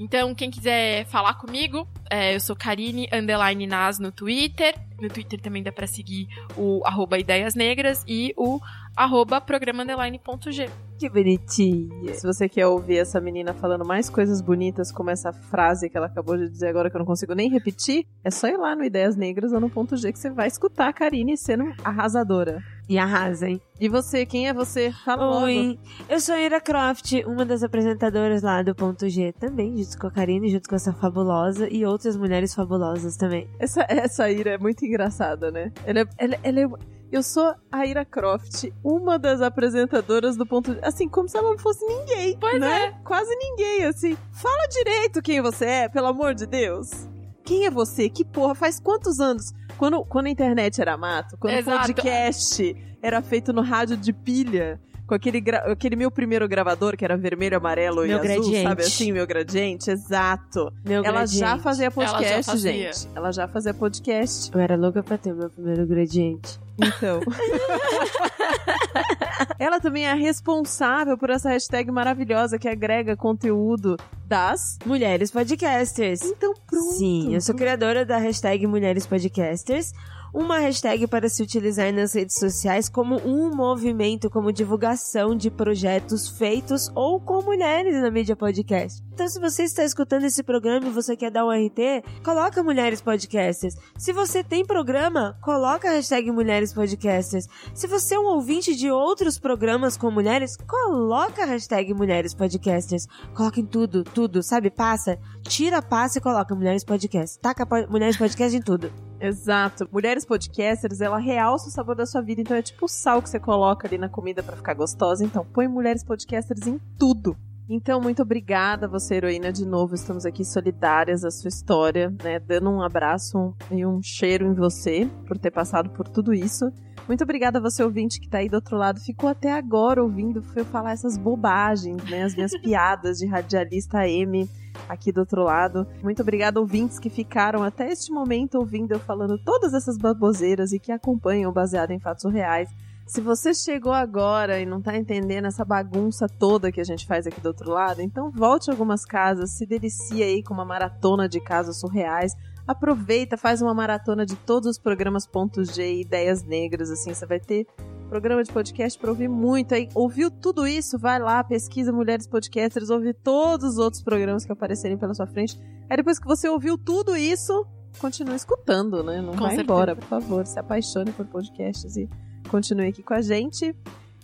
Então, 0.00 0.34
quem 0.34 0.50
quiser 0.50 1.04
falar 1.04 1.34
comigo, 1.34 1.86
é, 2.10 2.34
eu 2.34 2.40
sou 2.40 2.56
Karine 2.56 3.06
Underline 3.12 3.66
Nas 3.66 3.98
no 3.98 4.10
Twitter. 4.10 4.74
No 4.98 5.08
Twitter 5.08 5.38
também 5.38 5.62
dá 5.62 5.70
pra 5.70 5.86
seguir 5.86 6.26
o 6.56 6.80
arroba 6.86 7.18
Ideias 7.18 7.54
Negras 7.54 8.02
e 8.08 8.32
o 8.34 8.58
arroba 8.96 9.42
programa 9.42 9.82
underline 9.82 10.18
ponto 10.18 10.50
G. 10.50 10.70
Que 10.98 11.08
bonitinha. 11.08 12.14
Se 12.14 12.26
você 12.26 12.48
quer 12.48 12.66
ouvir 12.66 12.96
essa 12.96 13.20
menina 13.20 13.52
falando 13.52 13.84
mais 13.84 14.08
coisas 14.08 14.40
bonitas, 14.40 14.90
como 14.90 15.10
essa 15.10 15.34
frase 15.34 15.90
que 15.90 15.98
ela 15.98 16.06
acabou 16.06 16.36
de 16.36 16.48
dizer 16.48 16.68
agora 16.68 16.88
que 16.88 16.96
eu 16.96 17.00
não 17.00 17.06
consigo 17.06 17.34
nem 17.34 17.50
repetir, 17.50 18.06
é 18.24 18.30
só 18.30 18.48
ir 18.48 18.56
lá 18.56 18.74
no 18.74 18.84
Ideias 18.84 19.16
Negras 19.16 19.52
ou 19.52 19.60
no 19.60 19.68
ponto 19.68 19.98
G 19.98 20.12
que 20.12 20.18
você 20.18 20.30
vai 20.30 20.48
escutar 20.48 20.88
a 20.88 20.92
Karine 20.94 21.36
sendo 21.36 21.74
arrasadora. 21.84 22.62
E 22.90 22.98
arrasa, 22.98 23.48
hein? 23.48 23.60
E 23.78 23.88
você, 23.88 24.26
quem 24.26 24.48
é 24.48 24.52
você? 24.52 24.90
Fala 25.04 25.24
logo. 25.24 25.44
Oi, 25.44 25.78
eu 26.08 26.18
sou 26.20 26.36
Ira 26.36 26.60
Croft, 26.60 27.12
uma 27.24 27.44
das 27.44 27.62
apresentadoras 27.62 28.42
lá 28.42 28.62
do 28.64 28.74
Ponto 28.74 29.08
G 29.08 29.32
também, 29.32 29.76
junto 29.76 29.96
com 29.96 30.08
a 30.08 30.10
Karine, 30.10 30.48
junto 30.48 30.68
com 30.68 30.74
essa 30.74 30.92
fabulosa 30.92 31.68
e 31.72 31.86
outras 31.86 32.16
mulheres 32.16 32.52
fabulosas 32.52 33.16
também. 33.16 33.48
Essa, 33.60 33.86
essa 33.88 34.28
Ira 34.28 34.50
é 34.54 34.58
muito 34.58 34.84
engraçada, 34.84 35.52
né? 35.52 35.70
Ela, 35.86 36.00
é- 36.00 36.06
ela, 36.18 36.36
ela 36.42 36.60
é- 36.60 36.68
eu 37.12 37.22
sou 37.22 37.54
a 37.70 37.86
Ira 37.86 38.04
Croft, 38.04 38.64
uma 38.82 39.20
das 39.20 39.40
apresentadoras 39.40 40.36
do 40.36 40.44
ponto. 40.44 40.76
Assim, 40.82 41.08
como 41.08 41.28
se 41.28 41.38
ela 41.38 41.50
não 41.52 41.58
fosse 41.58 41.84
ninguém. 41.86 42.36
Pois 42.40 42.58
né? 42.58 42.90
Quase 43.04 43.32
ninguém, 43.36 43.84
assim. 43.84 44.16
Fala 44.32 44.66
direito 44.68 45.22
quem 45.22 45.40
você 45.40 45.64
é, 45.64 45.88
pelo 45.88 46.08
amor 46.08 46.34
de 46.34 46.44
Deus. 46.44 47.08
Quem 47.50 47.66
é 47.66 47.70
você? 47.70 48.08
Que 48.08 48.24
porra? 48.24 48.54
Faz 48.54 48.78
quantos 48.78 49.18
anos? 49.18 49.52
Quando, 49.76 50.04
quando 50.04 50.26
a 50.26 50.30
internet 50.30 50.80
era 50.80 50.96
mato, 50.96 51.36
quando 51.36 51.58
o 51.58 51.64
podcast 51.64 52.76
era 53.02 53.20
feito 53.20 53.52
no 53.52 53.60
rádio 53.60 53.96
de 53.96 54.12
pilha. 54.12 54.80
Com 55.04 55.16
aquele, 55.16 55.42
aquele 55.64 55.96
meu 55.96 56.12
primeiro 56.12 56.46
gravador, 56.46 56.96
que 56.96 57.04
era 57.04 57.16
vermelho, 57.16 57.56
amarelo 57.56 58.04
e 58.04 58.08
Meu 58.10 58.18
azul, 58.18 58.28
gradiente. 58.32 58.62
sabe 58.68 58.82
assim? 58.82 59.10
Meu 59.10 59.26
gradiente, 59.26 59.90
exato. 59.90 60.72
Meu 60.84 61.02
Ela 61.04 61.26
já 61.26 61.38
gradiente. 61.40 61.62
fazia 61.64 61.90
podcast, 61.90 62.44
fazia. 62.52 62.72
gente. 62.72 63.08
Ela 63.16 63.32
já 63.32 63.48
fazia 63.48 63.74
podcast. 63.74 64.52
Eu 64.54 64.60
era 64.60 64.76
louca 64.76 65.02
pra 65.02 65.18
ter 65.18 65.34
meu 65.34 65.50
primeiro 65.50 65.84
gradiente. 65.88 66.60
Então. 66.78 67.18
Ela 69.58 69.80
também 69.80 70.06
é 70.06 70.14
responsável 70.14 71.16
por 71.16 71.30
essa 71.30 71.50
hashtag 71.50 71.90
maravilhosa 71.90 72.58
que 72.58 72.68
agrega 72.68 73.16
conteúdo 73.16 73.96
das. 74.26 74.78
Mulheres 74.84 75.30
Podcasters. 75.30 76.22
Então, 76.22 76.54
pronto. 76.66 76.92
Sim, 76.92 77.34
eu 77.34 77.40
sou 77.40 77.54
criadora 77.54 78.04
da 78.04 78.18
hashtag 78.18 78.66
Mulheres 78.66 79.06
Podcasters, 79.06 79.92
uma 80.32 80.58
hashtag 80.58 81.06
para 81.06 81.28
se 81.28 81.42
utilizar 81.42 81.92
nas 81.92 82.14
redes 82.14 82.38
sociais 82.38 82.88
como 82.88 83.16
um 83.16 83.54
movimento, 83.54 84.30
como 84.30 84.52
divulgação 84.52 85.34
de 85.36 85.50
projetos 85.50 86.28
feitos 86.28 86.90
ou 86.94 87.20
com 87.20 87.42
mulheres 87.42 88.00
na 88.00 88.10
mídia 88.10 88.36
podcast. 88.36 89.02
Então, 89.20 89.28
se 89.28 89.38
você 89.38 89.64
está 89.64 89.84
escutando 89.84 90.24
esse 90.24 90.42
programa 90.42 90.86
e 90.86 90.90
você 90.90 91.14
quer 91.14 91.30
dar 91.30 91.44
um 91.44 91.50
RT, 91.50 92.22
coloca 92.24 92.62
Mulheres 92.62 93.02
Podcasters. 93.02 93.76
Se 93.98 94.14
você 94.14 94.42
tem 94.42 94.64
programa, 94.64 95.36
coloca 95.42 95.90
a 95.90 95.92
hashtag 95.92 96.32
Mulheres 96.32 96.72
Podcasters. 96.72 97.46
Se 97.74 97.86
você 97.86 98.14
é 98.14 98.18
um 98.18 98.24
ouvinte 98.24 98.74
de 98.74 98.90
outros 98.90 99.38
programas 99.38 99.94
com 99.94 100.10
mulheres, 100.10 100.56
coloca 100.56 101.42
a 101.42 101.44
hashtag 101.44 101.92
Mulheres 101.92 102.32
Podcasters. 102.32 103.06
Coloca 103.34 103.60
em 103.60 103.66
tudo, 103.66 104.04
tudo, 104.04 104.42
sabe? 104.42 104.70
Passa, 104.70 105.18
tira, 105.42 105.82
passa 105.82 106.16
e 106.16 106.22
coloca 106.22 106.54
Mulheres 106.54 106.82
Podcast. 106.82 107.38
Taca 107.40 107.68
Mulheres 107.90 108.16
Podcast 108.16 108.56
em 108.56 108.62
tudo. 108.62 108.90
Exato. 109.20 109.86
Mulheres 109.92 110.24
podcasters, 110.24 111.02
ela 111.02 111.18
realça 111.18 111.68
o 111.68 111.70
sabor 111.70 111.94
da 111.94 112.06
sua 112.06 112.22
vida. 112.22 112.40
Então 112.40 112.56
é 112.56 112.62
tipo 112.62 112.86
o 112.86 112.88
sal 112.88 113.20
que 113.20 113.28
você 113.28 113.38
coloca 113.38 113.86
ali 113.86 113.98
na 113.98 114.08
comida 114.08 114.42
pra 114.42 114.56
ficar 114.56 114.72
gostosa. 114.72 115.22
Então 115.22 115.44
põe 115.44 115.68
mulheres 115.68 116.02
podcasters 116.02 116.66
em 116.66 116.80
tudo. 116.98 117.36
Então, 117.72 118.00
muito 118.00 118.20
obrigada, 118.20 118.88
você 118.88 119.14
heroína, 119.14 119.52
de 119.52 119.64
novo. 119.64 119.94
Estamos 119.94 120.26
aqui 120.26 120.44
solidárias 120.44 121.24
à 121.24 121.30
sua 121.30 121.46
história, 121.46 122.12
né? 122.20 122.40
Dando 122.40 122.68
um 122.68 122.82
abraço 122.82 123.54
e 123.70 123.86
um 123.86 124.02
cheiro 124.02 124.44
em 124.44 124.54
você 124.54 125.08
por 125.28 125.38
ter 125.38 125.52
passado 125.52 125.88
por 125.90 126.08
tudo 126.08 126.34
isso. 126.34 126.64
Muito 127.06 127.22
obrigada 127.22 127.60
a 127.60 127.62
você, 127.62 127.84
ouvinte, 127.84 128.18
que 128.18 128.28
tá 128.28 128.38
aí 128.38 128.48
do 128.48 128.54
outro 128.54 128.76
lado. 128.76 128.98
Ficou 128.98 129.30
até 129.30 129.52
agora 129.52 130.02
ouvindo 130.02 130.42
eu 130.56 130.64
falar 130.64 130.90
essas 130.90 131.16
bobagens, 131.16 132.02
né? 132.10 132.24
As 132.24 132.34
minhas 132.34 132.50
piadas 132.60 133.18
de 133.18 133.26
radialista 133.26 134.04
M 134.08 134.50
aqui 134.88 135.12
do 135.12 135.20
outro 135.20 135.44
lado. 135.44 135.86
Muito 136.02 136.22
obrigada, 136.22 136.58
ouvintes, 136.58 136.98
que 136.98 137.08
ficaram 137.08 137.62
até 137.62 137.88
este 137.88 138.10
momento 138.10 138.56
ouvindo 138.56 138.94
eu 138.94 138.98
falando 138.98 139.38
todas 139.38 139.74
essas 139.74 139.96
baboseiras 139.96 140.72
e 140.72 140.80
que 140.80 140.90
acompanham 140.90 141.52
baseado 141.52 141.92
em 141.92 142.00
fatos 142.00 142.32
reais. 142.32 142.68
Se 143.10 143.20
você 143.20 143.52
chegou 143.52 143.92
agora 143.92 144.60
e 144.60 144.64
não 144.64 144.80
tá 144.80 144.96
entendendo 144.96 145.46
essa 145.46 145.64
bagunça 145.64 146.28
toda 146.28 146.70
que 146.70 146.80
a 146.80 146.84
gente 146.84 147.04
faz 147.08 147.26
aqui 147.26 147.40
do 147.40 147.46
outro 147.46 147.68
lado, 147.68 148.00
então 148.00 148.30
volte 148.30 148.70
algumas 148.70 149.04
casas, 149.04 149.50
se 149.50 149.66
delicie 149.66 150.22
aí 150.22 150.44
com 150.44 150.54
uma 150.54 150.64
maratona 150.64 151.28
de 151.28 151.40
casos 151.40 151.80
surreais. 151.80 152.36
Aproveita, 152.68 153.36
faz 153.36 153.60
uma 153.60 153.74
maratona 153.74 154.24
de 154.24 154.36
todos 154.36 154.70
os 154.70 154.78
programas 154.78 155.26
pontos 155.26 155.74
G 155.74 155.92
e 155.92 156.02
ideias 156.02 156.44
negras, 156.44 156.88
assim, 156.88 157.12
você 157.12 157.26
vai 157.26 157.40
ter 157.40 157.66
programa 158.08 158.44
de 158.44 158.52
podcast 158.52 158.96
para 158.96 159.10
ouvir 159.10 159.26
muito. 159.26 159.74
Aí, 159.74 159.88
ouviu 159.92 160.30
tudo 160.30 160.64
isso? 160.64 160.96
Vai 160.96 161.18
lá, 161.18 161.42
pesquisa 161.42 161.90
Mulheres 161.90 162.28
Podcasters, 162.28 162.90
ouve 162.90 163.12
todos 163.12 163.70
os 163.72 163.78
outros 163.78 164.04
programas 164.04 164.44
que 164.44 164.52
aparecerem 164.52 164.96
pela 164.96 165.14
sua 165.14 165.26
frente. 165.26 165.60
Aí 165.90 165.96
depois 165.96 166.20
que 166.20 166.28
você 166.28 166.48
ouviu 166.48 166.78
tudo 166.78 167.16
isso, 167.16 167.66
continue 167.98 168.36
escutando, 168.36 169.02
né? 169.02 169.20
Não 169.20 169.32
Com 169.32 169.40
vai 169.40 169.56
certeza. 169.56 169.62
embora, 169.62 169.96
por 169.96 170.04
favor. 170.04 170.46
Se 170.46 170.60
apaixone 170.60 171.10
por 171.10 171.26
podcasts 171.26 171.96
e 171.96 172.08
continue 172.50 172.88
aqui 172.88 173.02
com 173.02 173.14
a 173.14 173.22
gente. 173.22 173.74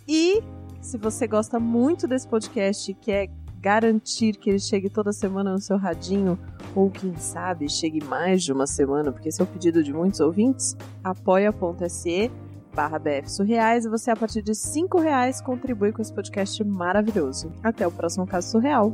E 0.07 0.43
se 0.81 0.97
você 0.97 1.27
gosta 1.27 1.59
muito 1.59 2.07
desse 2.07 2.27
podcast 2.27 2.91
e 2.91 2.93
quer 2.93 3.29
garantir 3.59 4.37
que 4.37 4.49
ele 4.49 4.59
chegue 4.59 4.89
toda 4.89 5.11
semana 5.11 5.51
no 5.51 5.59
seu 5.59 5.77
radinho, 5.77 6.37
ou 6.75 6.91
quem 6.91 7.15
sabe 7.17 7.67
chegue 7.67 8.03
mais 8.03 8.43
de 8.43 8.53
uma 8.53 8.67
semana, 8.67 9.11
porque 9.11 9.29
esse 9.29 9.41
é 9.41 9.43
o 9.43 9.47
pedido 9.47 9.83
de 9.83 9.91
muitos 9.91 10.19
ouvintes, 10.19 10.77
apoia.se 11.03 12.31
barra 12.73 12.99
BF 12.99 13.31
Surreais 13.31 13.85
e 13.85 13.89
você 13.89 14.11
a 14.11 14.15
partir 14.15 14.43
de 14.43 14.53
5 14.53 14.99
reais 14.99 15.41
contribui 15.41 15.91
com 15.91 16.01
esse 16.01 16.13
podcast 16.13 16.63
maravilhoso. 16.63 17.51
Até 17.63 17.87
o 17.87 17.91
próximo 17.91 18.27
caso 18.27 18.51
surreal. 18.51 18.93